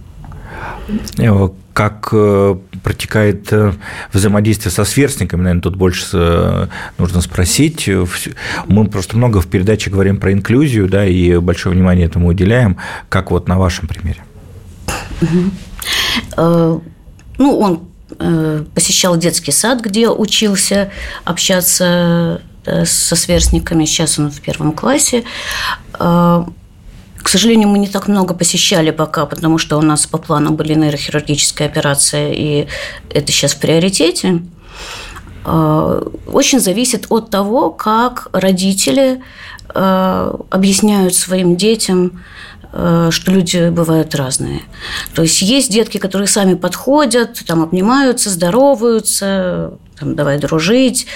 Э, 1.18 1.48
как 1.72 2.10
э, 2.12 2.56
протекает 2.82 3.52
э, 3.52 3.72
взаимодействие 4.12 4.70
со 4.70 4.84
сверстниками, 4.84 5.42
наверное, 5.42 5.62
тут 5.62 5.76
больше 5.76 6.68
нужно 6.98 7.20
спросить. 7.20 7.88
Мы 8.66 8.86
просто 8.86 9.16
много 9.16 9.40
в 9.40 9.46
передаче 9.46 9.90
говорим 9.90 10.18
про 10.18 10.32
инклюзию, 10.32 10.88
да, 10.88 11.04
и 11.04 11.36
большое 11.38 11.74
внимание 11.74 12.06
этому 12.06 12.28
уделяем. 12.28 12.76
Как 13.08 13.30
вот 13.30 13.48
на 13.48 13.58
вашем 13.58 13.88
примере? 13.88 14.22
Ну, 16.36 16.80
он 17.40 17.80
посещал 18.74 19.16
детский 19.16 19.50
сад, 19.50 19.80
где 19.80 20.08
учился 20.08 20.90
общаться 21.24 22.42
со 22.64 23.16
сверстниками. 23.16 23.84
Сейчас 23.84 24.18
он 24.18 24.30
в 24.30 24.40
первом 24.40 24.72
классе. 24.72 25.24
К 27.24 27.28
сожалению, 27.30 27.70
мы 27.70 27.78
не 27.78 27.88
так 27.88 28.06
много 28.06 28.34
посещали 28.34 28.90
пока, 28.90 29.24
потому 29.24 29.56
что 29.56 29.78
у 29.78 29.80
нас 29.80 30.06
по 30.06 30.18
плану 30.18 30.50
были 30.50 30.74
нейрохирургическая 30.74 31.66
операция, 31.66 32.32
и 32.34 32.66
это 33.08 33.32
сейчас 33.32 33.54
в 33.54 33.60
приоритете. 33.60 34.42
А, 35.46 36.06
очень 36.26 36.60
зависит 36.60 37.06
от 37.08 37.30
того, 37.30 37.70
как 37.70 38.28
родители 38.32 39.22
а, 39.70 40.38
объясняют 40.50 41.14
своим 41.14 41.56
детям 41.56 42.22
что 42.74 43.30
люди 43.30 43.68
бывают 43.68 44.14
разные. 44.16 44.62
То 45.14 45.22
есть 45.22 45.40
есть 45.42 45.70
детки, 45.70 45.98
которые 45.98 46.26
сами 46.26 46.54
подходят, 46.54 47.40
там 47.46 47.62
обнимаются, 47.62 48.30
здороваются, 48.30 49.74
там, 49.98 50.16
давай 50.16 50.38
дружить, 50.38 51.06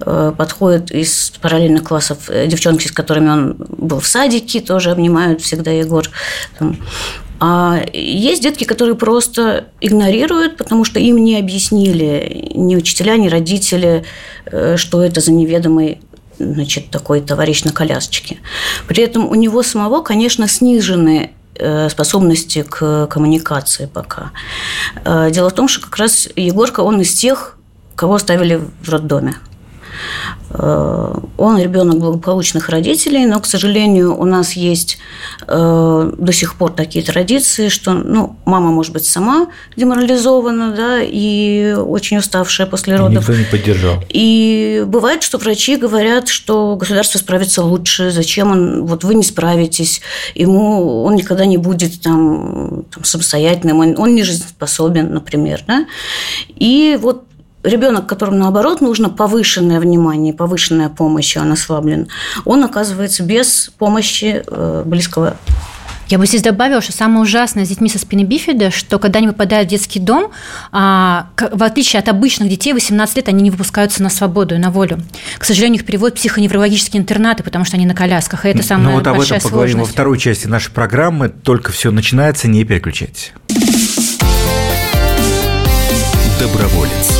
э, 0.00 0.32
подходят 0.36 0.92
из 0.92 1.32
параллельных 1.40 1.82
классов 1.82 2.30
девчонки, 2.46 2.86
с 2.86 2.92
которыми 2.92 3.28
он 3.28 3.56
был 3.58 3.98
в 3.98 4.06
садике, 4.06 4.60
тоже 4.60 4.92
обнимают 4.92 5.40
всегда 5.40 5.72
Егор. 5.72 6.08
Там. 6.58 6.76
А 7.40 7.82
есть 7.92 8.42
детки, 8.42 8.64
которые 8.64 8.94
просто 8.94 9.64
игнорируют, 9.80 10.58
потому 10.58 10.84
что 10.84 11.00
им 11.00 11.16
не 11.16 11.38
объяснили 11.38 12.52
ни 12.54 12.76
учителя, 12.76 13.16
ни 13.16 13.28
родители, 13.28 14.04
что 14.76 15.02
это 15.02 15.20
за 15.22 15.32
неведомый 15.32 16.00
значит, 16.40 16.90
такой 16.90 17.20
товарищ 17.20 17.64
на 17.64 17.72
колясочке. 17.72 18.38
При 18.88 19.02
этом 19.02 19.28
у 19.28 19.34
него 19.34 19.62
самого, 19.62 20.02
конечно, 20.02 20.48
снижены 20.48 21.32
э, 21.54 21.88
способности 21.88 22.62
к 22.62 23.06
коммуникации 23.06 23.86
пока. 23.86 24.32
Э, 25.04 25.30
дело 25.30 25.50
в 25.50 25.54
том, 25.54 25.68
что 25.68 25.82
как 25.82 25.96
раз 25.96 26.28
Егорка, 26.36 26.80
он 26.80 27.00
из 27.00 27.14
тех, 27.14 27.56
кого 27.94 28.14
оставили 28.14 28.60
в 28.82 28.88
роддоме. 28.88 29.36
Э, 30.52 31.14
он 31.36 31.58
ребенок 31.58 31.98
благополучных 31.98 32.68
родителей, 32.68 33.26
но, 33.26 33.40
к 33.40 33.46
сожалению, 33.46 34.18
у 34.18 34.24
нас 34.24 34.54
есть 34.54 34.98
э, 35.46 36.12
до 36.16 36.32
сих 36.32 36.56
пор 36.56 36.72
такие 36.72 37.04
традиции, 37.04 37.68
что 37.68 37.92
ну, 37.92 38.36
мама 38.44 38.70
может 38.70 38.92
быть 38.92 39.04
сама 39.04 39.48
деморализована, 39.76 40.74
да, 40.74 40.98
и 41.02 41.72
очень 41.72 42.18
уставшая 42.18 42.66
после 42.66 42.96
родов. 42.96 43.28
Никто 43.28 43.34
не 43.34 43.44
поддержал. 43.44 44.02
И 44.08 44.84
бывает, 44.86 45.22
что 45.22 45.38
врачи 45.38 45.76
говорят, 45.76 46.28
что 46.28 46.76
государство 46.76 47.18
справится 47.18 47.62
лучше, 47.62 48.10
зачем 48.10 48.50
он, 48.50 48.86
вот 48.86 49.04
вы 49.04 49.14
не 49.14 49.22
справитесь, 49.22 50.00
ему 50.34 51.04
он 51.04 51.14
никогда 51.14 51.46
не 51.46 51.58
будет 51.58 52.00
там, 52.02 52.84
там 52.92 53.04
самостоятельным, 53.04 53.78
он, 53.78 53.98
он 53.98 54.14
не 54.14 54.24
жизнеспособен, 54.24 55.12
например, 55.14 55.62
да. 55.66 55.86
И 56.56 56.98
вот 57.00 57.24
ребенок, 57.62 58.06
которому 58.06 58.38
наоборот 58.38 58.80
нужно 58.80 59.08
повышенное 59.08 59.80
внимание, 59.80 60.32
повышенная 60.32 60.88
помощь, 60.88 61.36
он 61.36 61.52
ослаблен, 61.52 62.08
он 62.44 62.64
оказывается 62.64 63.22
без 63.22 63.70
помощи 63.78 64.42
э, 64.46 64.82
близкого 64.84 65.36
я 66.10 66.18
бы 66.18 66.26
здесь 66.26 66.42
добавила, 66.42 66.80
что 66.80 66.92
самое 66.92 67.20
ужасное 67.20 67.64
с 67.64 67.68
детьми 67.68 67.88
со 67.88 68.00
спины 68.00 68.24
бифида, 68.24 68.72
что 68.72 68.98
когда 68.98 69.18
они 69.18 69.28
попадают 69.28 69.68
в 69.68 69.70
детский 69.70 70.00
дом, 70.00 70.32
а, 70.72 71.28
в 71.36 71.62
отличие 71.62 72.00
от 72.00 72.08
обычных 72.08 72.48
детей, 72.48 72.72
18 72.72 73.16
лет 73.16 73.28
они 73.28 73.42
не 73.42 73.50
выпускаются 73.52 74.02
на 74.02 74.10
свободу 74.10 74.56
и 74.56 74.58
на 74.58 74.72
волю. 74.72 74.98
К 75.38 75.44
сожалению, 75.44 75.78
их 75.78 75.86
переводят 75.86 76.18
в 76.18 76.20
психоневрологические 76.20 77.00
интернаты, 77.00 77.44
потому 77.44 77.64
что 77.64 77.76
они 77.76 77.86
на 77.86 77.94
колясках, 77.94 78.44
и 78.44 78.48
это 78.48 78.64
самая 78.64 78.88
Ну 78.88 78.94
вот 78.94 79.06
об 79.06 79.20
этом 79.20 79.40
поговорим 79.40 79.74
сложность. 79.74 79.90
во 79.90 79.92
второй 79.92 80.18
части 80.18 80.48
нашей 80.48 80.72
программы. 80.72 81.28
Только 81.28 81.70
все 81.70 81.92
начинается, 81.92 82.48
не 82.48 82.64
переключайтесь. 82.64 83.32
Доброволец. 86.40 87.19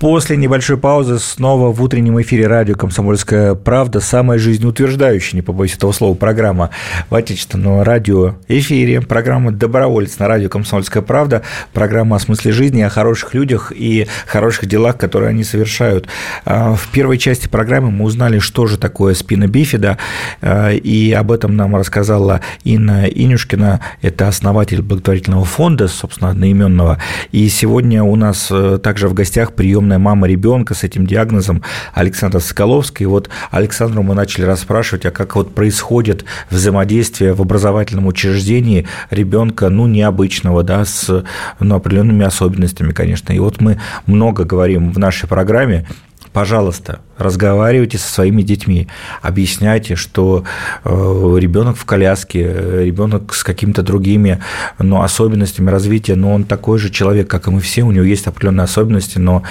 После 0.00 0.38
небольшой 0.38 0.78
паузы 0.78 1.18
снова 1.18 1.74
в 1.74 1.82
утреннем 1.82 2.18
эфире 2.22 2.46
радио 2.46 2.74
«Комсомольская 2.74 3.54
правда» 3.54 4.00
самая 4.00 4.38
жизнеутверждающая, 4.38 5.36
не 5.36 5.42
побоюсь 5.42 5.76
этого 5.76 5.92
слова, 5.92 6.14
программа 6.14 6.70
в 7.10 7.14
отечественном 7.14 7.82
радиоэфире. 7.82 9.02
Программа 9.02 9.52
«Доброволец» 9.52 10.18
на 10.18 10.26
радио 10.26 10.48
«Комсомольская 10.48 11.02
правда». 11.02 11.42
Программа 11.74 12.16
о 12.16 12.18
смысле 12.18 12.50
жизни, 12.52 12.80
о 12.80 12.88
хороших 12.88 13.34
людях 13.34 13.74
и 13.76 14.06
хороших 14.24 14.64
делах, 14.64 14.96
которые 14.96 15.28
они 15.28 15.44
совершают. 15.44 16.08
А, 16.46 16.74
в 16.74 16.88
первой 16.88 17.18
части 17.18 17.46
программы 17.46 17.90
мы 17.90 18.06
узнали, 18.06 18.38
что 18.38 18.66
же 18.66 18.78
такое 18.78 19.12
спина 19.12 19.48
бифида, 19.48 19.98
а, 20.40 20.70
и 20.70 21.12
об 21.12 21.30
этом 21.30 21.56
нам 21.56 21.76
рассказала 21.76 22.40
Инна 22.64 23.04
Инюшкина, 23.04 23.80
это 24.00 24.28
основатель 24.28 24.80
благотворительного 24.80 25.44
фонда, 25.44 25.88
собственно, 25.88 26.30
одноименного. 26.30 26.96
И 27.32 27.46
сегодня 27.50 28.02
у 28.02 28.16
нас 28.16 28.48
э, 28.50 28.78
также 28.82 29.06
в 29.06 29.12
гостях 29.12 29.52
приемная 29.90 29.98
мама 29.98 30.28
ребенка 30.28 30.74
с 30.74 30.84
этим 30.84 31.04
диагнозом 31.04 31.62
Александра 31.92 32.38
Соколовская. 32.38 33.06
И 33.06 33.08
вот 33.08 33.28
Александру 33.50 34.02
мы 34.02 34.14
начали 34.14 34.44
расспрашивать, 34.44 35.04
а 35.06 35.10
как 35.10 35.34
вот 35.34 35.52
происходит 35.54 36.24
взаимодействие 36.48 37.32
в 37.32 37.42
образовательном 37.42 38.06
учреждении 38.06 38.86
ребенка, 39.10 39.68
ну, 39.68 39.88
необычного, 39.88 40.62
да, 40.62 40.84
с 40.84 41.24
ну, 41.58 41.74
определенными 41.74 42.24
особенностями, 42.24 42.92
конечно. 42.92 43.32
И 43.32 43.38
вот 43.40 43.60
мы 43.60 43.80
много 44.06 44.44
говорим 44.44 44.92
в 44.92 44.98
нашей 44.98 45.28
программе 45.28 45.86
пожалуйста, 46.32 47.00
разговаривайте 47.18 47.98
со 47.98 48.12
своими 48.12 48.42
детьми, 48.42 48.88
объясняйте, 49.22 49.96
что 49.96 50.44
э, 50.84 50.90
ребенок 51.38 51.76
в 51.76 51.84
коляске, 51.84 52.44
ребенок 52.84 53.34
с 53.34 53.42
какими-то 53.42 53.82
другими 53.82 54.42
ну, 54.78 55.02
особенностями 55.02 55.70
развития, 55.70 56.14
но 56.14 56.32
он 56.32 56.44
такой 56.44 56.78
же 56.78 56.90
человек, 56.90 57.28
как 57.28 57.48
и 57.48 57.50
мы 57.50 57.60
все, 57.60 57.82
у 57.82 57.90
него 57.90 58.04
есть 58.04 58.26
определенные 58.26 58.64
особенности, 58.64 59.18
но 59.18 59.42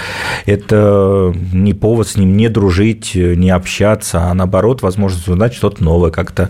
это 0.46 1.34
не 1.54 1.74
повод 1.74 2.08
с 2.08 2.16
ним 2.16 2.38
не 2.38 2.50
дружить, 2.50 3.12
не 3.16 3.50
общаться, 3.50 4.24
а 4.24 4.34
наоборот, 4.34 4.82
возможность 4.82 5.28
узнать 5.28 5.54
что-то 5.54 5.84
новое, 5.84 6.12
как-то 6.12 6.50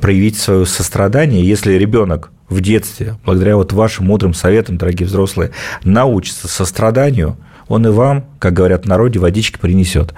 проявить 0.00 0.38
свое 0.38 0.66
сострадание. 0.66 1.46
Если 1.46 1.74
ребенок 1.74 2.30
в 2.48 2.60
детстве, 2.60 3.16
благодаря 3.24 3.56
вот 3.56 3.72
вашим 3.72 4.06
мудрым 4.06 4.34
советам, 4.34 4.76
дорогие 4.76 5.06
взрослые, 5.06 5.50
научится 5.84 6.48
состраданию– 6.48 7.36
он 7.72 7.86
и 7.86 7.90
вам, 7.90 8.26
как 8.38 8.52
говорят 8.52 8.84
в 8.84 8.88
народе, 8.88 9.18
водички 9.18 9.58
принесет. 9.58 10.12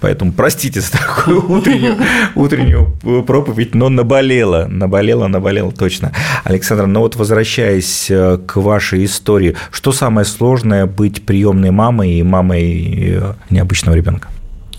Поэтому 0.00 0.32
простите 0.32 0.80
за 0.80 0.92
такую 0.92 1.50
утреннюю, 1.58 1.96
утреннюю 2.34 3.24
проповедь, 3.26 3.74
но 3.74 3.88
наболело, 3.88 4.66
наболело, 4.68 5.26
наболело 5.26 5.72
точно. 5.72 6.12
Александр, 6.44 6.86
ну 6.86 7.00
вот 7.00 7.16
возвращаясь 7.16 8.10
э, 8.10 8.38
к 8.46 8.56
вашей 8.56 9.06
истории, 9.06 9.56
что 9.70 9.92
самое 9.92 10.26
сложное 10.26 10.84
быть 10.84 11.24
приемной 11.24 11.70
мамой 11.70 12.12
и 12.12 12.22
мамой 12.22 13.14
э, 13.14 13.32
необычного 13.48 13.96
ребенка? 13.96 14.28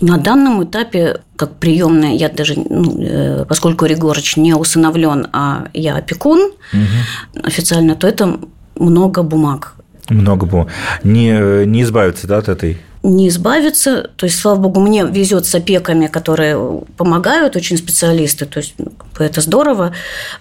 На 0.00 0.16
данном 0.16 0.62
этапе, 0.62 1.20
как 1.34 1.56
приемная, 1.56 2.12
я 2.12 2.28
даже, 2.28 2.54
ну, 2.56 3.02
э, 3.02 3.44
поскольку 3.48 3.86
Ригорыч 3.86 4.36
не 4.36 4.54
усыновлен, 4.54 5.26
а 5.32 5.66
я 5.74 5.96
опекун 5.96 6.52
угу. 6.72 7.42
официально, 7.42 7.96
то 7.96 8.06
это 8.06 8.38
много 8.76 9.22
бумаг. 9.24 9.74
Много 10.08 10.46
бумаг. 10.46 10.68
Не, 11.04 11.66
не 11.66 11.82
избавиться 11.82 12.26
да, 12.26 12.38
от 12.38 12.48
этой 12.48 12.78
не 13.02 13.28
избавиться. 13.28 14.10
То 14.16 14.26
есть, 14.26 14.38
слава 14.38 14.58
богу, 14.58 14.80
мне 14.80 15.04
везет 15.04 15.46
с 15.46 15.54
опеками, 15.54 16.06
которые 16.06 16.82
помогают, 16.96 17.56
очень 17.56 17.78
специалисты. 17.78 18.44
То 18.44 18.60
есть, 18.60 18.74
это 19.18 19.40
здорово. 19.40 19.94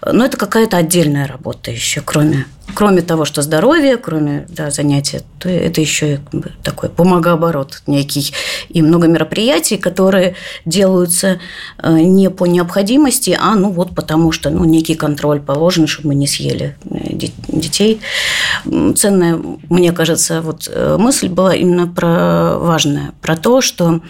Но 0.05 0.25
это 0.25 0.35
какая-то 0.35 0.77
отдельная 0.77 1.25
работа 1.25 1.71
еще, 1.71 2.01
кроме 2.01 2.45
кроме 2.73 3.01
того, 3.01 3.25
что 3.25 3.41
здоровье, 3.41 3.97
кроме 3.97 4.45
да, 4.49 4.71
занятия, 4.71 5.21
то 5.39 5.49
это 5.49 5.81
еще 5.81 6.15
и 6.15 6.19
такой 6.63 6.89
бумагооборот 6.89 7.81
некий. 7.87 8.33
И 8.69 8.81
много 8.81 9.07
мероприятий, 9.07 9.77
которые 9.77 10.35
делаются 10.65 11.39
э, 11.77 11.99
не 11.99 12.29
по 12.29 12.45
необходимости, 12.45 13.37
а 13.39 13.55
ну 13.55 13.71
вот 13.71 13.95
потому 13.95 14.31
что 14.31 14.49
ну, 14.49 14.65
некий 14.65 14.95
контроль 14.95 15.39
положен, 15.39 15.87
чтобы 15.87 16.09
мы 16.09 16.15
не 16.15 16.27
съели 16.27 16.77
э, 16.89 17.13
детей. 17.47 18.01
Ценная, 18.65 19.39
мне 19.69 19.91
кажется, 19.91 20.41
вот 20.41 20.69
э, 20.71 20.97
мысль 20.99 21.29
была 21.29 21.55
именно 21.55 21.87
про 21.87 22.57
важная, 22.57 23.13
про 23.21 23.35
то, 23.35 23.61
что 23.61 24.01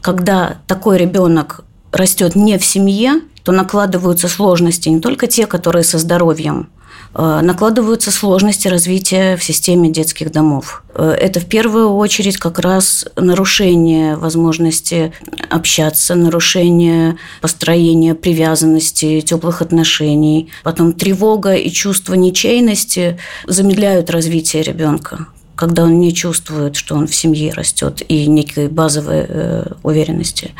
когда 0.00 0.58
такой 0.66 0.98
ребенок 0.98 1.64
растет 1.92 2.36
не 2.36 2.58
в 2.58 2.64
семье, 2.64 3.20
то 3.42 3.52
накладываются 3.52 4.28
сложности 4.28 4.88
не 4.88 5.00
только 5.00 5.26
те, 5.28 5.46
которые 5.46 5.84
со 5.84 5.98
здоровьем, 5.98 6.68
накладываются 7.16 8.10
сложности 8.10 8.68
развития 8.68 9.36
в 9.36 9.42
системе 9.42 9.90
детских 9.90 10.30
домов. 10.30 10.82
Э, 10.94 11.16
это 11.18 11.40
в 11.40 11.46
первую 11.46 11.94
очередь 11.94 12.36
как 12.36 12.58
раз 12.58 13.06
нарушение 13.16 14.16
возможности 14.16 15.12
общаться, 15.48 16.14
нарушение 16.14 17.16
построения 17.40 18.14
привязанности, 18.14 19.20
теплых 19.20 19.62
отношений. 19.62 20.50
Потом 20.62 20.92
тревога 20.92 21.54
и 21.54 21.70
чувство 21.70 22.14
ничейности 22.14 23.18
замедляют 23.46 24.10
развитие 24.10 24.62
ребенка 24.62 25.26
когда 25.56 25.84
он 25.84 25.98
не 25.98 26.14
чувствует, 26.14 26.76
что 26.76 26.94
он 26.94 27.06
в 27.06 27.14
семье 27.14 27.52
растет, 27.52 28.02
и 28.06 28.26
некой 28.26 28.68
базовой 28.68 29.24
э, 29.26 29.66
уверенности. 29.82 30.52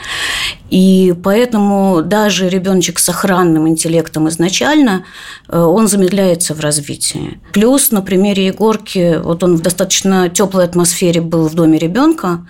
И 0.71 1.15
поэтому 1.23 2.03
даже 2.03 2.49
ребеночек 2.49 2.99
с 2.99 3.09
охранным 3.09 3.69
интеллектом 3.69 4.29
изначально, 4.29 5.05
э, 5.49 5.59
он 5.59 5.87
замедляется 5.87 6.55
в 6.55 6.61
развитии. 6.61 7.39
Плюс 7.53 7.91
на 7.91 8.01
примере 8.01 8.47
Егорки, 8.47 9.21
вот 9.23 9.45
он 9.45 9.57
в 9.57 9.63
достаточно 9.63 10.31
теплой 10.31 10.65
атмосфере 10.65 11.21
был 11.21 11.47
в 11.49 11.55
доме 11.55 11.79
ребенка, 11.79 12.47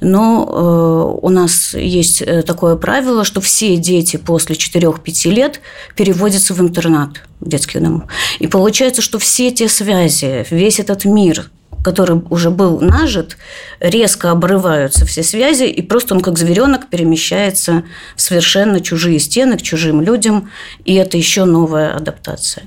но 0.00 0.48
э, 0.48 1.18
у 1.22 1.28
нас 1.28 1.74
есть 1.74 2.22
э, 2.22 2.42
такое 2.42 2.76
правило, 2.76 3.24
что 3.24 3.42
все 3.42 3.76
дети 3.76 4.16
после 4.16 4.56
4-5 4.56 5.30
лет 5.30 5.60
переводятся 5.96 6.54
в 6.54 6.60
интернат 6.60 7.22
в 7.40 7.48
детский 7.48 7.78
дом. 7.78 8.04
И 8.38 8.46
получается, 8.46 9.02
что 9.02 9.18
все 9.18 9.50
те 9.50 9.68
связи, 9.68 10.46
весь 10.50 10.80
этот 10.80 11.04
мир, 11.04 11.50
который 11.82 12.22
уже 12.30 12.50
был 12.50 12.80
нажит, 12.80 13.36
резко 13.80 14.30
обрываются 14.30 15.06
все 15.06 15.22
связи, 15.22 15.64
и 15.64 15.82
просто 15.82 16.14
он 16.14 16.20
как 16.20 16.38
зверенок 16.38 16.88
перемещается 16.88 17.84
в 18.16 18.20
совершенно 18.20 18.80
чужие 18.80 19.18
стены, 19.18 19.56
к 19.56 19.62
чужим 19.62 20.00
людям, 20.00 20.50
и 20.84 20.94
это 20.94 21.16
еще 21.16 21.44
новая 21.44 21.96
адаптация. 21.96 22.64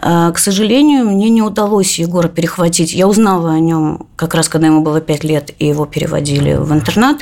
А, 0.00 0.30
к 0.30 0.38
сожалению, 0.38 1.06
мне 1.06 1.28
не 1.28 1.42
удалось 1.42 1.98
Егора 1.98 2.28
перехватить. 2.28 2.92
Я 2.92 3.08
узнала 3.08 3.52
о 3.52 3.58
нем 3.58 4.06
как 4.16 4.34
раз, 4.34 4.48
когда 4.48 4.68
ему 4.68 4.82
было 4.82 5.00
5 5.00 5.24
лет, 5.24 5.50
и 5.58 5.66
его 5.66 5.86
переводили 5.86 6.54
в 6.54 6.72
интернат, 6.72 7.18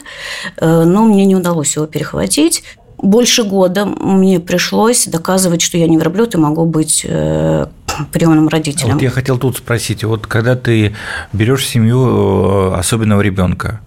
э, 0.59 0.85
но 0.85 1.05
мне 1.05 1.25
не 1.25 1.37
удалось 1.37 1.77
его 1.77 1.87
перехватить 1.87 2.63
больше 2.99 3.45
года 3.45 3.85
мне 3.85 4.41
пришлось 4.41 5.07
доказывать, 5.07 5.61
что 5.61 5.77
я 5.77 5.87
не 5.87 5.97
верблюд 5.97 6.35
и 6.35 6.39
могу 6.39 6.65
быть 6.65 7.05
э, 7.07 7.67
приемным 8.13 8.49
родителем. 8.49 8.95
Вот 8.95 9.03
я 9.03 9.11
хотел 9.11 9.39
тут 9.39 9.57
спросить, 9.59 10.05
вот 10.05 10.27
когда 10.27 10.57
ты 10.57 10.95
берешь 11.33 11.67
семью 11.67 12.73
э, 12.73 12.75
особенного 12.75 13.21
ребенка, 13.21 13.81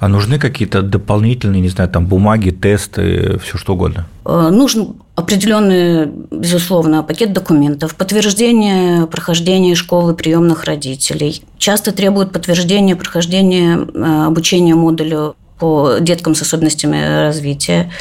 а 0.00 0.08
нужны 0.08 0.38
какие-то 0.38 0.82
дополнительные, 0.82 1.60
не 1.60 1.68
знаю, 1.68 1.90
там 1.90 2.06
бумаги, 2.06 2.50
тесты, 2.50 3.38
все 3.38 3.58
что 3.58 3.74
угодно? 3.74 4.06
Э, 4.24 4.50
нужен 4.50 4.94
определенный, 5.14 6.06
безусловно, 6.30 7.02
пакет 7.02 7.32
документов, 7.32 7.94
подтверждение 7.94 9.06
прохождения 9.06 9.74
школы 9.74 10.14
приемных 10.14 10.64
родителей. 10.64 11.42
Часто 11.58 11.92
требуют 11.92 12.32
подтверждения 12.32 12.94
прохождения 12.96 13.78
обучения 14.26 14.74
модулю 14.74 15.34
по 15.58 15.96
деткам 16.00 16.34
с 16.34 16.42
особенностями 16.42 17.24
развития. 17.24 17.92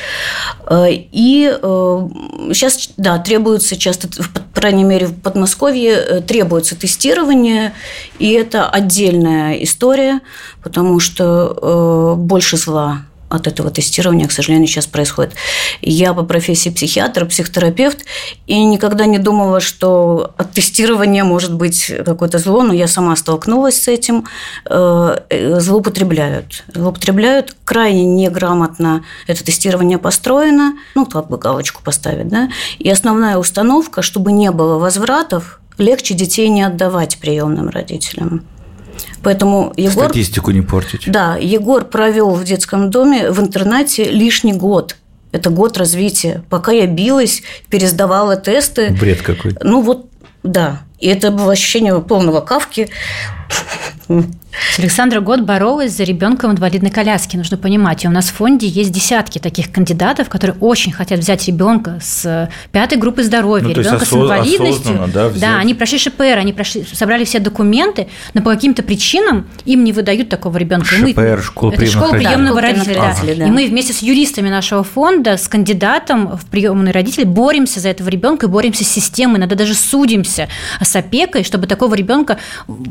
Э, 0.70 0.88
и 0.90 1.52
сейчас, 2.54 2.88
э, 2.88 2.92
да, 2.98 3.18
требуется 3.20 3.78
часто, 3.78 4.08
по 4.08 4.60
крайней 4.62 4.84
мере, 4.84 5.08
в 5.08 5.20
Подмосковье 5.20 5.94
э, 5.94 6.22
требуется 6.22 6.76
тестирование, 6.76 7.74
и 8.20 8.32
это 8.32 8.70
отдельная 8.70 9.54
история, 9.64 10.22
потому 10.64 11.00
что 11.00 12.16
больше 12.18 12.58
зла 12.58 13.02
от 13.30 13.48
этого 13.48 13.70
тестирования, 13.70 14.28
к 14.28 14.32
сожалению, 14.32 14.68
сейчас 14.68 14.88
происходит. 14.88 15.34
Я 15.82 16.14
по 16.14 16.24
профессии 16.24 16.70
психиатр, 16.70 17.26
психотерапевт, 17.26 18.06
и 18.46 18.64
никогда 18.64 19.06
не 19.06 19.18
думала, 19.18 19.60
что 19.60 20.34
от 20.38 20.52
тестирования 20.54 21.24
может 21.24 21.54
быть 21.54 21.92
какое-то 22.06 22.40
зло, 22.40 22.64
но 22.64 22.74
я 22.74 22.88
сама 22.88 23.16
столкнулась 23.16 23.82
с 23.82 23.88
этим. 23.88 24.26
Э, 24.66 25.18
злоупотребляют. 25.60 26.64
Злоупотребляют 26.74 27.56
крайне 27.66 28.06
неграмотно 28.06 29.04
это 29.28 29.44
тестирование 29.44 29.98
построено, 29.98 30.74
ну, 30.96 31.06
как 31.06 31.28
бы 31.28 31.38
галочку 31.38 31.84
поставить, 31.84 32.28
да, 32.30 32.50
и 32.80 32.90
основная 32.90 33.38
установка, 33.38 34.02
чтобы 34.02 34.32
не 34.32 34.52
было 34.52 34.78
возвратов, 34.78 35.60
легче 35.78 36.14
детей 36.14 36.50
не 36.50 36.64
отдавать 36.64 37.18
приемным 37.18 37.70
родителям. 37.70 38.46
Поэтому 39.28 39.74
Егор... 39.76 40.06
Статистику 40.06 40.52
не 40.52 40.62
портить. 40.62 41.12
Да, 41.12 41.36
Егор 41.36 41.84
провел 41.84 42.32
в 42.32 42.46
детском 42.46 42.90
доме 42.90 43.30
в 43.30 43.42
интернате 43.42 44.06
лишний 44.06 44.54
год. 44.54 44.96
Это 45.34 45.50
год 45.50 45.78
развития. 45.78 46.46
Пока 46.50 46.72
я 46.72 46.88
билась, 46.88 47.44
пересдавала 47.70 48.38
тесты. 48.38 48.96
Бред 48.98 49.24
какой. 49.24 49.54
Ну 49.62 49.82
вот, 49.82 50.06
да. 50.44 50.80
И 51.02 51.10
это 51.10 51.32
было 51.32 51.52
ощущение 51.52 52.00
полного 52.00 52.40
кавки. 52.40 52.88
Александра 54.78 55.22
год 55.22 55.42
боролась 55.42 55.96
за 55.96 56.04
ребенка 56.04 56.48
в 56.48 56.52
инвалидной 56.52 56.90
коляске, 56.90 57.38
нужно 57.38 57.58
понимать. 57.58 58.06
И 58.06 58.08
у 58.08 58.12
нас 58.12 58.26
в 58.26 58.34
фонде 58.34 58.68
есть 58.68 58.92
десятки 58.92 59.40
таких 59.40 59.72
кандидатов, 59.72 60.30
которые 60.30 60.58
очень 60.60 60.92
хотят 60.92 61.20
взять 61.20 61.48
ребенка 61.48 62.00
с 62.02 62.50
пятой 62.72 62.98
группы 62.98 63.24
здоровья, 63.24 63.64
ну, 63.64 63.70
ребенка 63.70 64.06
с 64.06 64.14
инвалидностью. 64.14 65.10
Да, 65.14 65.30
да, 65.30 65.60
они 65.60 65.74
прошли 65.74 65.98
ШПР, 65.98 66.38
они 66.38 66.54
прошли, 66.54 66.86
собрали 66.92 67.24
все 67.24 67.40
документы, 67.40 68.08
но 68.34 68.42
по 68.42 68.52
каким-то 68.52 68.84
причинам 68.84 69.48
им 69.66 69.84
не 69.84 69.94
выдают 69.94 70.30
такого 70.30 70.58
ребенка. 70.58 70.88
ШПР, 70.88 71.42
школа 71.44 71.72
это 71.72 71.86
школа 71.86 72.12
приемного 72.12 72.62
да, 72.62 72.68
родителя. 72.68 72.96
Да. 72.96 73.36
Да. 73.36 73.48
И 73.48 73.52
мы 73.52 73.68
вместе 73.68 73.94
с 73.94 74.02
юристами 74.02 74.50
нашего 74.50 74.84
фонда, 74.84 75.38
с 75.38 75.48
кандидатом 75.48 76.38
в 76.38 76.46
приемный 76.46 76.92
родитель 76.92 77.26
боремся 77.26 77.80
за 77.80 77.90
этого 77.90 78.10
ребенка 78.10 78.46
и 78.46 78.50
боремся 78.50 78.84
с 78.84 78.88
системой, 78.88 79.38
иногда 79.38 79.56
даже 79.56 79.74
судимся 79.74 80.48
с 80.82 80.96
опекой, 80.96 81.44
чтобы 81.44 81.68
такого 81.68 81.94
ребенка 81.96 82.38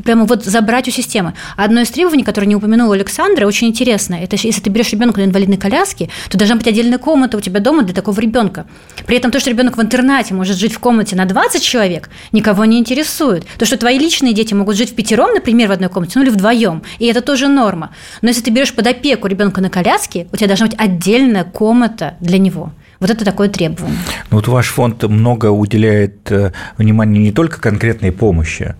прямо 0.03 0.25
вот 0.25 0.45
забрать 0.49 0.87
у 0.87 0.91
системы. 0.91 1.33
Одно 1.55 1.81
из 1.81 1.89
требований, 1.89 2.23
которое 2.23 2.47
не 2.47 2.55
упомянула 2.55 2.95
Александра, 2.95 3.45
очень 3.45 3.67
интересно. 3.67 4.15
Это 4.15 4.35
если 4.35 4.61
ты 4.61 4.69
берешь 4.69 4.91
ребенка 4.91 5.19
на 5.19 5.25
инвалидной 5.25 5.57
коляске, 5.57 6.09
то 6.29 6.37
должна 6.37 6.55
быть 6.55 6.67
отдельная 6.67 6.97
комната 6.97 7.37
у 7.37 7.41
тебя 7.41 7.59
дома 7.59 7.83
для 7.83 7.93
такого 7.93 8.19
ребенка. 8.19 8.65
При 9.05 9.17
этом 9.17 9.31
то, 9.31 9.39
что 9.39 9.49
ребенок 9.49 9.77
в 9.77 9.81
интернате 9.81 10.33
может 10.33 10.57
жить 10.57 10.73
в 10.73 10.79
комнате 10.79 11.15
на 11.15 11.25
20 11.25 11.61
человек, 11.61 12.09
никого 12.31 12.65
не 12.65 12.79
интересует. 12.79 13.45
То, 13.57 13.65
что 13.65 13.77
твои 13.77 13.97
личные 13.97 14.33
дети 14.33 14.53
могут 14.53 14.77
жить 14.77 14.91
в 14.91 14.95
пятером, 14.95 15.33
например, 15.33 15.69
в 15.69 15.71
одной 15.71 15.89
комнате, 15.89 16.13
ну 16.15 16.23
или 16.23 16.29
вдвоем, 16.29 16.83
и 16.99 17.05
это 17.05 17.21
тоже 17.21 17.47
норма. 17.47 17.91
Но 18.21 18.29
если 18.29 18.41
ты 18.41 18.51
берешь 18.51 18.73
под 18.73 18.87
опеку 18.87 19.27
ребенка 19.27 19.61
на 19.61 19.69
коляске, 19.69 20.27
у 20.31 20.37
тебя 20.37 20.47
должна 20.47 20.67
быть 20.67 20.75
отдельная 20.79 21.43
комната 21.43 22.15
для 22.19 22.37
него. 22.37 22.71
Вот 22.99 23.11
это 23.11 23.23
такое 23.23 23.47
требование. 23.47 23.97
Ну, 24.31 24.37
вот 24.37 24.47
ваш 24.47 24.69
фонд 24.69 25.03
много 25.03 25.51
уделяет 25.51 26.31
э, 26.31 26.51
внимания 26.77 27.19
не 27.19 27.31
только 27.31 27.61
конкретной 27.61 28.11
помощи, 28.11 28.75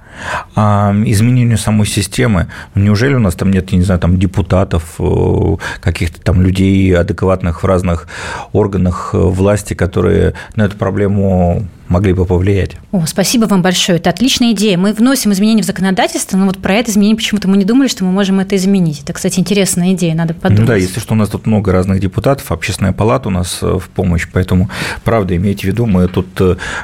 а 0.55 0.93
изменению 1.05 1.57
самой 1.57 1.87
системы. 1.87 2.47
Неужели 2.75 3.13
у 3.13 3.19
нас 3.19 3.35
там 3.35 3.51
нет, 3.51 3.71
я 3.71 3.77
не 3.77 3.83
знаю, 3.83 3.99
там 3.99 4.17
депутатов, 4.17 4.95
э, 4.99 5.55
каких-то 5.79 6.21
там 6.21 6.41
людей 6.41 6.95
адекватных 6.95 7.63
в 7.63 7.65
разных 7.65 8.07
органах 8.53 9.11
э, 9.13 9.17
власти, 9.17 9.73
которые 9.73 10.33
на 10.55 10.63
эту 10.63 10.77
проблему 10.77 11.67
могли 11.89 12.13
бы 12.13 12.25
повлиять. 12.25 12.75
О, 12.91 13.05
спасибо 13.05 13.45
вам 13.45 13.61
большое. 13.61 13.97
Это 13.97 14.09
отличная 14.09 14.51
идея. 14.51 14.77
Мы 14.77 14.93
вносим 14.93 15.31
изменения 15.31 15.61
в 15.61 15.65
законодательство, 15.65 16.37
но 16.37 16.45
вот 16.45 16.57
про 16.57 16.75
это 16.75 16.91
изменение 16.91 17.15
почему-то 17.15 17.47
мы 17.47 17.57
не 17.57 17.65
думали, 17.65 17.87
что 17.87 18.03
мы 18.03 18.11
можем 18.11 18.39
это 18.39 18.55
изменить. 18.55 19.03
Это, 19.03 19.13
кстати, 19.13 19.39
интересная 19.39 19.93
идея, 19.93 20.15
надо 20.15 20.33
подумать. 20.33 20.61
Ну 20.61 20.67
да, 20.67 20.75
если 20.75 20.99
что, 20.99 21.13
у 21.13 21.17
нас 21.17 21.29
тут 21.29 21.45
много 21.45 21.71
разных 21.71 21.99
депутатов, 21.99 22.51
общественная 22.51 22.93
палата 22.93 23.29
у 23.29 23.31
нас 23.31 23.59
э, 23.61 23.79
в 23.79 23.89
помощь, 23.89 24.27
поэтому, 24.31 24.69
правда, 25.03 25.35
имейте 25.35 25.61
в 25.61 25.63
виду, 25.65 25.85
мы 25.85 26.07
тут 26.07 26.27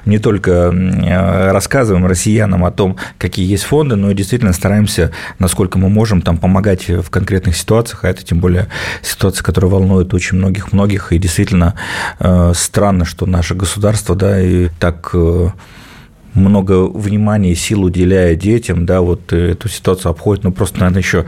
не 0.06 0.20
только 0.20 0.74
рассказываем 1.52 2.06
россиянам 2.06 2.64
о 2.66 2.72
том, 2.72 2.98
какие 3.24 3.50
есть 3.50 3.64
фонды, 3.64 3.96
но 3.96 4.12
действительно 4.12 4.52
стараемся, 4.52 5.12
насколько 5.40 5.78
мы 5.80 5.88
можем, 5.88 6.22
там 6.22 6.38
помогать 6.38 6.90
в 6.90 7.10
конкретных 7.10 7.56
ситуациях, 7.56 8.04
а 8.04 8.10
это 8.10 8.26
тем 8.26 8.42
более 8.42 8.68
ситуация, 9.02 9.46
которая 9.46 9.72
волнует 9.72 10.14
очень 10.14 10.38
многих-многих, 10.38 11.14
и 11.14 11.18
действительно 11.18 11.76
странно, 12.54 13.06
что 13.06 13.26
наше 13.26 13.56
государство, 13.56 14.14
да, 14.14 14.42
и 14.42 14.68
так 14.78 15.12
э, 15.14 15.50
много 16.34 16.86
внимания 16.88 17.54
и 17.54 17.56
сил 17.56 17.84
уделяя 17.84 18.36
детям, 18.36 18.86
да, 18.86 19.00
вот 19.00 19.32
эту 19.32 19.70
ситуацию 19.70 20.10
обходит, 20.12 20.44
ну, 20.44 20.52
просто, 20.52 20.80
наверное, 20.80 21.02
еще 21.02 21.26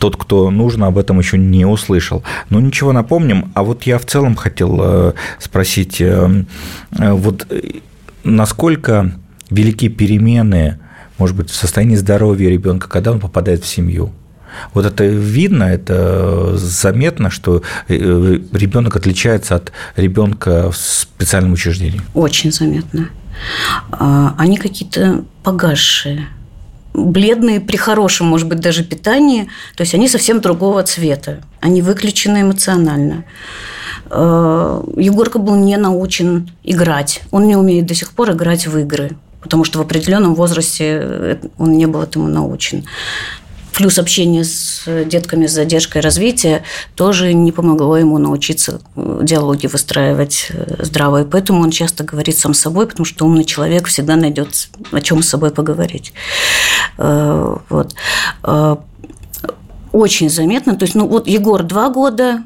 тот, 0.00 0.16
кто 0.16 0.50
нужно, 0.50 0.88
об 0.88 0.98
этом 0.98 1.20
еще 1.20 1.38
не 1.38 1.64
услышал. 1.66 2.24
Но 2.50 2.60
ничего, 2.60 2.92
напомним. 2.92 3.52
А 3.54 3.62
вот 3.62 3.84
я 3.84 3.98
в 3.98 4.06
целом 4.06 4.34
хотел 4.34 4.78
э, 4.80 5.12
спросить, 5.38 6.00
э, 6.00 6.44
вот 6.90 7.46
насколько 8.24 9.12
велики 9.50 9.88
перемены, 9.88 10.78
может 11.18 11.36
быть, 11.36 11.50
состоянии 11.50 11.96
здоровья 11.96 12.48
ребенка, 12.48 12.88
когда 12.88 13.12
он 13.12 13.20
попадает 13.20 13.64
в 13.64 13.66
семью? 13.66 14.12
Вот 14.72 14.86
это 14.86 15.04
видно, 15.04 15.64
это 15.64 16.56
заметно, 16.56 17.30
что 17.30 17.62
э, 17.88 17.94
ребенок 17.94 18.96
отличается 18.96 19.56
от 19.56 19.72
ребенка 19.96 20.70
в 20.70 20.76
специальном 20.76 21.52
учреждении. 21.52 22.00
Очень 22.14 22.50
заметно. 22.50 23.10
А, 23.90 24.34
они 24.38 24.56
какие-то 24.56 25.24
погасшие 25.42 26.26
бледные 26.94 27.60
при 27.60 27.76
хорошем, 27.76 28.26
может 28.26 28.48
быть, 28.48 28.60
даже 28.60 28.82
питании, 28.82 29.48
то 29.76 29.82
есть 29.82 29.94
они 29.94 30.08
совсем 30.08 30.40
другого 30.40 30.82
цвета, 30.82 31.40
они 31.60 31.82
выключены 31.82 32.42
эмоционально. 32.42 33.24
А, 34.10 34.82
Егорка 34.96 35.38
был 35.38 35.56
не 35.56 35.76
научен 35.76 36.50
играть, 36.64 37.22
он 37.30 37.46
не 37.46 37.56
умеет 37.56 37.86
до 37.86 37.94
сих 37.94 38.12
пор 38.12 38.32
играть 38.32 38.66
в 38.66 38.76
игры, 38.78 39.12
потому 39.48 39.64
что 39.64 39.78
в 39.78 39.80
определенном 39.80 40.34
возрасте 40.34 40.84
э, 40.84 41.36
он 41.56 41.72
не 41.72 41.86
был 41.86 42.02
этому 42.02 42.28
научен 42.28 42.84
плюс 43.72 43.98
общение 43.98 44.44
с 44.44 44.82
детками 45.04 45.46
с 45.46 45.52
задержкой 45.52 46.02
развития 46.02 46.64
тоже 46.96 47.32
не 47.32 47.50
помогло 47.50 47.96
ему 47.96 48.18
научиться 48.18 48.82
э, 48.96 49.20
диалоги 49.22 49.68
выстраивать 49.68 50.48
э, 50.50 50.84
здравые. 50.84 51.24
Поэтому 51.24 51.62
он 51.62 51.70
часто 51.70 52.04
говорит 52.04 52.36
сам 52.36 52.52
собой, 52.52 52.88
потому 52.88 53.06
что 53.06 53.24
умный 53.24 53.44
человек 53.44 53.86
всегда 53.86 54.16
найдет 54.16 54.68
о 54.92 55.00
чем 55.00 55.22
с 55.22 55.28
собой 55.28 55.50
поговорить. 55.50 56.12
Вот. 56.98 57.94
Очень 59.92 60.28
заметно. 60.28 60.74
То 60.74 60.84
есть, 60.84 60.94
ну 60.94 61.06
вот 61.06 61.26
Егор 61.26 61.62
два 61.62 61.88
года, 61.88 62.42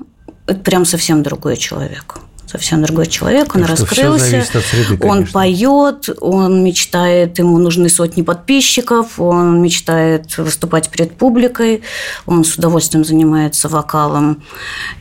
это 0.46 0.60
прям 0.60 0.84
совсем 0.84 1.22
другой 1.22 1.56
человек 1.56 2.21
совсем 2.52 2.82
другой 2.82 3.06
человек, 3.06 3.54
он 3.54 3.62
так 3.62 3.70
раскрылся, 3.70 4.44
среды, 4.44 4.98
он 5.06 5.26
поет, 5.26 6.10
он 6.20 6.62
мечтает, 6.62 7.38
ему 7.38 7.58
нужны 7.58 7.88
сотни 7.88 8.22
подписчиков, 8.22 9.18
он 9.18 9.62
мечтает 9.62 10.36
выступать 10.36 10.90
перед 10.90 11.16
публикой, 11.16 11.82
он 12.26 12.44
с 12.44 12.54
удовольствием 12.56 13.04
занимается 13.04 13.68
вокалом 13.68 14.42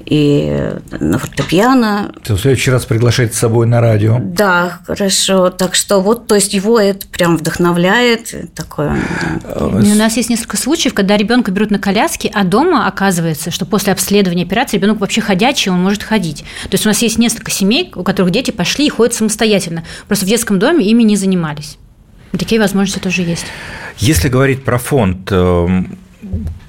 и 0.05 0.71
на 0.99 1.19
фортепиано. 1.19 2.13
Ты 2.23 2.35
в 2.35 2.39
следующий 2.39 2.71
раз 2.71 2.85
приглашать 2.85 3.33
с 3.33 3.39
собой 3.39 3.67
на 3.67 3.81
радио. 3.81 4.17
Да, 4.19 4.79
хорошо. 4.85 5.49
Так 5.49 5.75
что 5.75 5.99
вот, 5.99 6.27
то 6.27 6.35
есть 6.35 6.53
его 6.53 6.79
это 6.79 7.07
прям 7.07 7.37
вдохновляет. 7.37 8.53
Такое. 8.55 8.97
У 9.55 9.95
нас 9.95 10.15
есть 10.17 10.29
несколько 10.29 10.57
случаев, 10.57 10.93
когда 10.93 11.17
ребенка 11.17 11.51
берут 11.51 11.71
на 11.71 11.79
коляске, 11.79 12.31
а 12.33 12.43
дома 12.43 12.87
оказывается, 12.87 13.51
что 13.51 13.65
после 13.65 13.93
обследования 13.93 14.43
операции 14.43 14.77
ребенок 14.77 14.99
вообще 14.99 15.21
ходячий, 15.21 15.71
он 15.71 15.81
может 15.81 16.03
ходить. 16.03 16.45
То 16.63 16.73
есть 16.73 16.85
у 16.85 16.89
нас 16.89 17.01
есть 17.01 17.17
несколько 17.17 17.40
несколько 17.41 17.51
семей, 17.51 17.91
у 17.95 18.03
которых 18.03 18.31
дети 18.31 18.51
пошли 18.51 18.85
и 18.85 18.89
ходят 18.89 19.13
самостоятельно. 19.13 19.83
Просто 20.07 20.25
в 20.25 20.29
детском 20.29 20.59
доме 20.59 20.85
ими 20.85 21.03
не 21.03 21.15
занимались. 21.15 21.77
Такие 22.31 22.61
возможности 22.61 22.99
тоже 22.99 23.23
есть. 23.23 23.45
Если 23.97 24.29
говорить 24.29 24.63
про 24.63 24.77
фонд, 24.77 25.31
эм, 25.31 25.97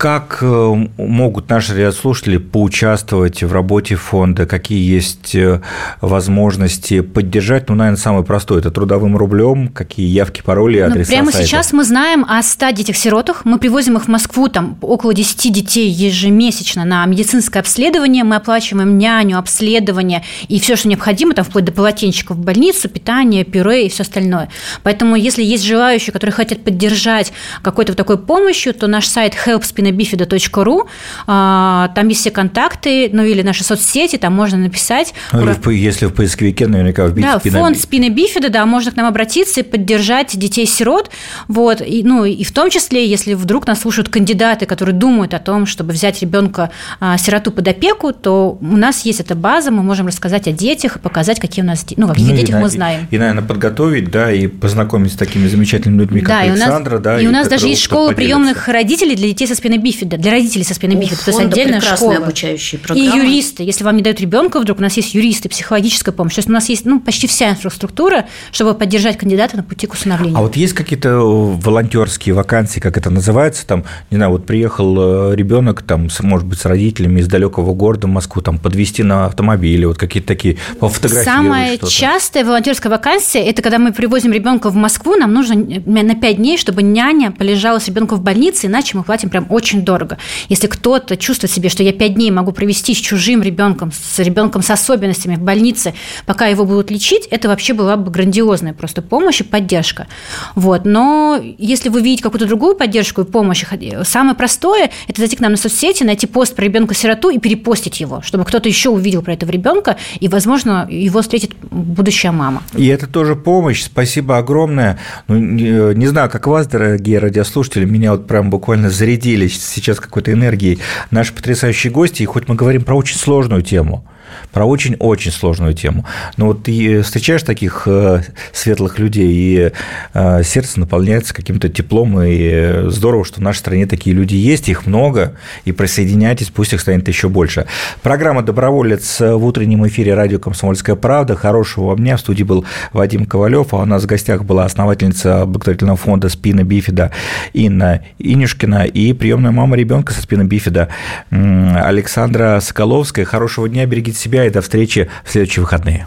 как 0.03 0.38
э, 0.41 0.87
могут 0.97 1.49
наши 1.49 1.75
радиослушатели 1.75 2.37
поучаствовать 2.37 3.45
в 3.45 3.53
работе 3.53 3.95
фонда? 3.95 4.47
Какие 4.47 4.85
есть 4.85 5.37
э, 5.37 5.61
возможности 6.01 7.03
поддержать? 7.03 7.69
Ну, 7.69 7.77
наверное, 7.77 7.99
самое 7.99 8.25
простое– 8.25 8.59
это 8.61 8.73
трудовым 8.73 9.17
рублем. 9.17 9.69
Какие 9.69 10.09
явки, 10.09 10.43
пароли, 10.43 10.81
ну, 10.81 10.87
адреса 10.87 11.12
ну, 11.12 11.17
Прямо 11.19 11.31
сайтов? 11.31 11.47
сейчас 11.47 11.73
мы 11.73 11.85
знаем 11.85 12.27
о 12.29 12.43
100 12.43 12.71
детях-сиротах. 12.71 13.45
Мы 13.45 13.61
привозим 13.61 13.97
их 13.97 14.07
в 14.07 14.09
Москву, 14.09 14.49
там 14.49 14.77
около 14.81 15.15
10 15.15 15.53
детей 15.53 15.88
ежемесячно 15.88 16.85
на 16.85 17.07
медицинское 17.07 17.61
обследование. 17.61 18.25
Мы 18.25 18.35
оплачиваем 18.35 18.99
няню, 18.99 19.38
обследование 19.38 20.25
и 20.49 20.59
все, 20.59 20.75
что 20.75 20.88
необходимо, 20.88 21.33
там 21.33 21.45
вплоть 21.45 21.65
до 21.65 21.71
полотенчиков 21.71 22.38
в 22.38 22.41
больницу, 22.41 22.88
питание, 22.88 23.45
пюре 23.45 23.87
и 23.87 23.88
все 23.88 24.03
остальное. 24.03 24.49
Поэтому, 24.83 25.15
если 25.15 25.45
есть 25.45 25.62
желающие, 25.62 26.12
которые 26.12 26.35
хотят 26.35 26.65
поддержать 26.65 27.33
какой-то 27.62 27.93
вот 27.93 27.99
такой 27.99 28.19
помощью, 28.19 28.75
то 28.75 28.88
наш 28.88 29.07
сайт 29.07 29.35
helpspin 29.47 29.91
bifida.ru. 29.92 30.88
А, 31.26 31.88
там 31.94 32.09
есть 32.09 32.20
все 32.20 32.31
контакты, 32.31 33.11
ну 33.12 33.24
или 33.24 33.42
наши 33.42 33.64
соцсети, 33.64 34.16
там 34.16 34.35
можно 34.35 34.59
написать. 34.59 35.14
Ну, 35.33 35.70
если 35.70 36.07
в 36.07 36.12
поисковике 36.12 36.66
наверняка 36.66 37.07
вбить 37.07 37.24
Да, 37.24 37.38
спина... 37.38 37.59
фонд 37.59 37.78
спина 37.78 38.09
бифида, 38.09 38.48
да, 38.48 38.66
можно 38.66 38.92
к 38.92 38.96
нам 38.96 39.07
обратиться 39.07 39.61
и 39.61 39.62
поддержать 39.62 40.37
детей-сирот. 40.37 41.11
Вот, 41.48 41.81
и, 41.81 42.02
ну 42.05 42.24
и 42.24 42.44
в 42.44 42.52
том 42.52 42.70
числе, 42.70 43.07
если 43.07 43.35
вдруг 43.35 43.66
нас 43.66 43.81
слушают 43.81 44.09
кандидаты, 44.09 44.66
которые 44.66 44.94
думают 44.94 45.35
о 45.35 45.38
том, 45.38 45.66
чтобы 45.66 45.92
взять 45.92 46.22
ребенка 46.22 46.70
а, 47.00 47.18
сироту 47.18 47.50
под 47.52 47.68
опеку, 47.68 48.12
то 48.12 48.59
у 48.61 48.76
нас 48.76 49.05
есть 49.05 49.20
эта 49.20 49.35
база, 49.35 49.70
мы 49.70 49.83
можем 49.83 50.07
рассказать 50.07 50.46
о 50.48 50.52
детях, 50.52 51.00
показать, 51.00 51.40
какие 51.40 51.64
у 51.64 51.66
нас, 51.66 51.85
ну, 51.96 52.09
каких 52.09 52.28
ну, 52.28 52.37
детях 52.37 52.57
и, 52.57 52.59
мы 52.59 52.68
знаем. 52.68 53.07
И, 53.11 53.18
наверное, 53.18 53.42
подготовить, 53.42 54.11
да, 54.11 54.33
и 54.33 54.46
познакомить 54.46 55.12
с 55.12 55.16
такими 55.16 55.46
замечательными 55.46 56.00
людьми, 56.00 56.20
как 56.20 56.28
да, 56.28 56.40
Александра, 56.40 56.96
и 56.96 57.00
у 57.00 57.00
нас, 57.00 57.05
да. 57.05 57.20
И, 57.20 57.24
и 57.24 57.26
у 57.28 57.31
нас 57.31 57.48
даже 57.48 57.68
есть 57.68 57.83
школа 57.83 58.12
приемных 58.12 58.68
родителей 58.68 59.16
для 59.16 59.28
детей 59.28 59.46
со 59.46 59.55
спиной 59.55 59.78
бифида, 59.83 60.16
для 60.16 60.31
родителей 60.31 60.64
со 60.64 60.75
спиной 60.75 60.97
бифида. 60.97 61.25
То 61.25 61.31
есть 61.31 61.40
отдельная 61.40 61.81
школа. 61.81 62.16
обучающие 62.16 62.79
программы. 62.79 63.11
И 63.11 63.18
юристы. 63.18 63.62
Если 63.62 63.85
вам 63.85 63.97
не 63.97 64.03
дают 64.03 64.21
ребенка, 64.21 64.61
вдруг 64.61 64.79
у 64.79 64.83
нас 64.83 64.97
есть 64.97 65.14
юристы, 65.14 65.49
психологическая 65.49 66.14
помощь. 66.14 66.35
То 66.35 66.38
есть 66.40 66.49
у 66.49 66.53
нас 66.53 66.68
есть 66.68 66.85
ну, 66.85 67.01
почти 67.01 67.27
вся 67.27 67.51
инфраструктура, 67.51 68.27
чтобы 68.51 68.75
поддержать 68.75 69.18
кандидата 69.18 69.57
на 69.57 69.62
пути 69.62 69.87
к 69.87 69.95
усыновлению. 69.95 70.38
А 70.38 70.42
вот 70.42 70.57
есть 70.57 70.73
какие-то 70.73 71.18
волонтерские 71.18 72.35
вакансии, 72.35 72.81
как 72.81 72.97
это 72.97 73.11
называется, 73.11 73.66
там, 73.66 73.85
не 74.11 74.16
знаю, 74.16 74.33
вот 74.33 74.47
приехал 74.47 75.33
э, 75.33 75.37
ребенок, 75.37 75.83
там, 75.83 76.09
может 76.21 76.47
быть, 76.47 76.59
с 76.59 76.64
родителями 76.66 77.21
из 77.21 77.29
далекого 77.29 77.75
города 77.75 78.07
в 78.07 78.11
Москву, 78.11 78.42
там, 78.42 78.59
подвести 78.59 79.03
на 79.03 79.27
автомобиле, 79.27 79.87
вот 79.87 79.99
какие-то 79.99 80.29
такие, 80.29 80.57
пофотографировать 80.79 81.25
Самая 81.25 81.77
что-то. 81.77 81.92
частая 81.92 82.45
волонтерская 82.45 82.90
вакансия– 82.90 83.40
это 83.45 83.62
когда 83.62 83.79
мы 83.79 83.92
привозим 83.92 84.33
ребенка 84.33 84.71
в 84.71 84.75
Москву, 84.75 85.16
нам 85.16 85.33
нужно 85.33 85.55
на 85.57 86.14
5 86.14 86.37
дней, 86.37 86.59
чтобы 86.59 86.83
няня 86.83 87.31
полежала 87.31 87.79
с 87.79 87.88
ребенком 87.88 88.18
в 88.18 88.23
больнице, 88.23 88.66
иначе 88.66 88.97
мы 88.97 89.05
платим 89.05 89.31
прям 89.31 89.47
очень 89.49 89.62
дорого. 89.70 90.18
Если 90.48 90.66
кто-то 90.66 91.16
чувствует 91.16 91.53
себе, 91.53 91.68
что 91.68 91.83
я 91.83 91.92
пять 91.92 92.14
дней 92.14 92.31
могу 92.31 92.53
провести 92.53 92.94
с 92.94 92.98
чужим 92.98 93.42
ребенком, 93.42 93.92
с 93.92 94.18
ребенком 94.18 94.62
с 94.62 94.70
особенностями 94.70 95.37
в 95.37 95.40
больнице, 95.40 95.94
пока 96.27 96.46
его 96.46 96.64
будут 96.64 96.90
лечить, 96.90 97.27
это 97.31 97.48
вообще 97.48 97.72
была 97.72 97.96
бы 97.96 98.11
грандиозная 98.11 98.75
просто 98.75 99.03
помощь 99.03 99.40
и 99.40 99.44
поддержка. 99.44 100.07
Вот. 100.55 100.85
Но 100.85 101.40
если 101.59 101.88
вы 101.88 102.03
видите 102.03 102.22
какую-то 102.22 102.46
другую 102.46 102.77
поддержку 102.77 103.22
и 103.22 103.25
помощь, 103.25 103.64
самое 104.05 104.35
простое– 104.35 104.90
это 105.09 105.20
зайти 105.20 105.37
к 105.37 105.40
нам 105.40 105.53
на 105.53 105.57
соцсети, 105.57 106.03
найти 106.03 106.27
пост 106.27 106.55
про 106.55 106.64
ребенка-сироту 106.64 107.31
и 107.31 107.38
перепостить 107.38 108.01
его, 108.01 108.22
чтобы 108.22 108.44
кто-то 108.44 108.68
еще 108.68 108.90
увидел 108.90 109.22
про 109.22 109.35
этого 109.35 109.51
ребенка, 109.51 109.96
и, 110.20 110.29
возможно, 110.29 110.87
его 110.90 111.22
встретит 111.22 111.53
будущая 111.70 112.33
мама. 112.33 112.62
И 112.75 112.87
это 112.87 113.07
тоже 113.07 113.37
помощь. 113.37 113.83
Спасибо 113.83 114.38
огромное. 114.38 114.98
Ну, 115.29 115.38
не, 115.38 115.94
не 115.94 116.07
знаю, 116.07 116.31
как 116.31 116.46
вас, 116.46 116.66
дорогие 116.66 117.18
радиослушатели, 117.18 117.85
меня 117.85 118.12
вот 118.12 118.27
прям 118.27 118.51
буквально 118.51 118.90
зарядили 118.90 119.48
сейчас 119.61 120.01
какой-то 120.01 120.33
энергией. 120.33 120.81
Наши 121.11 121.33
потрясающие 121.33 121.93
гости, 121.93 122.23
и 122.23 122.27
хоть 122.27 122.49
мы 122.49 122.55
говорим 122.55 122.85
про 122.85 122.97
очень 122.97 123.17
сложную 123.17 123.62
тему, 123.62 124.07
про 124.53 124.64
очень-очень 124.64 125.31
сложную 125.31 125.75
тему. 125.75 126.05
Но 126.37 126.47
вот 126.47 126.64
ты 126.64 127.03
встречаешь 127.03 127.42
таких 127.42 127.83
э, 127.87 128.23
светлых 128.53 128.99
людей, 128.99 129.29
и 129.31 129.73
э, 130.14 130.42
сердце 130.42 130.81
наполняется 130.81 131.35
каким-то 131.35 131.68
теплом, 131.68 132.21
и 132.21 132.88
здорово, 132.90 133.25
что 133.25 133.40
в 133.40 133.42
нашей 133.42 133.59
стране 133.59 133.87
такие 133.87 134.14
люди 134.14 134.35
есть, 134.35 134.68
их 134.68 134.87
много, 134.87 135.37
и 135.64 135.73
присоединяйтесь, 135.73 136.51
пусть 136.51 136.73
их 136.73 136.81
станет 136.81 137.09
еще 137.09 137.29
больше. 137.29 137.66
Программа 138.03 138.42
«Доброволец» 138.42 139.21
в 139.21 139.45
утреннем 139.45 139.87
эфире 139.87 140.14
радио 140.14 140.38
«Комсомольская 140.38 140.97
правда». 140.97 141.37
Хорошего 141.37 141.88
вам 141.88 141.99
дня. 141.99 142.16
В 142.16 142.21
студии 142.21 142.42
был 142.42 142.64
Вадим 142.92 143.27
Ковалев, 143.27 143.73
а 143.75 143.79
у 143.79 143.85
нас 143.85 144.03
в 144.05 144.07
гостях 144.07 144.45
была 144.45 144.64
основательница 144.64 145.47
благотворительного 145.47 145.97
фонда 145.97 146.29
«Спина 146.29 146.62
Бифида» 146.62 147.11
Инна 147.53 148.03
Инюшкина 148.18 148.85
и 148.85 149.12
приемная 149.12 149.51
мама 149.51 149.77
ребенка 149.77 150.12
со 150.12 150.23
спины 150.23 150.45
Бифида 150.45 150.88
Александра 151.31 152.61
Соколовская. 152.61 153.25
Хорошего 153.25 153.68
дня, 153.68 153.87
берегите 153.87 154.18
себя 154.23 154.47
и 154.47 154.51
до 154.51 154.63
встречи 154.63 155.11
в 155.25 155.31
следующие 155.31 155.63
выходные. 155.63 156.07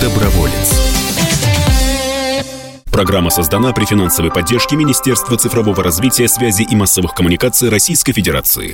Доброволец. 0.00 0.86
Программа 2.96 3.28
создана 3.28 3.72
при 3.72 3.84
финансовой 3.84 4.30
поддержке 4.30 4.74
Министерства 4.74 5.36
цифрового 5.36 5.82
развития, 5.82 6.28
связи 6.28 6.62
и 6.62 6.74
массовых 6.74 7.12
коммуникаций 7.12 7.68
Российской 7.68 8.12
Федерации. 8.12 8.64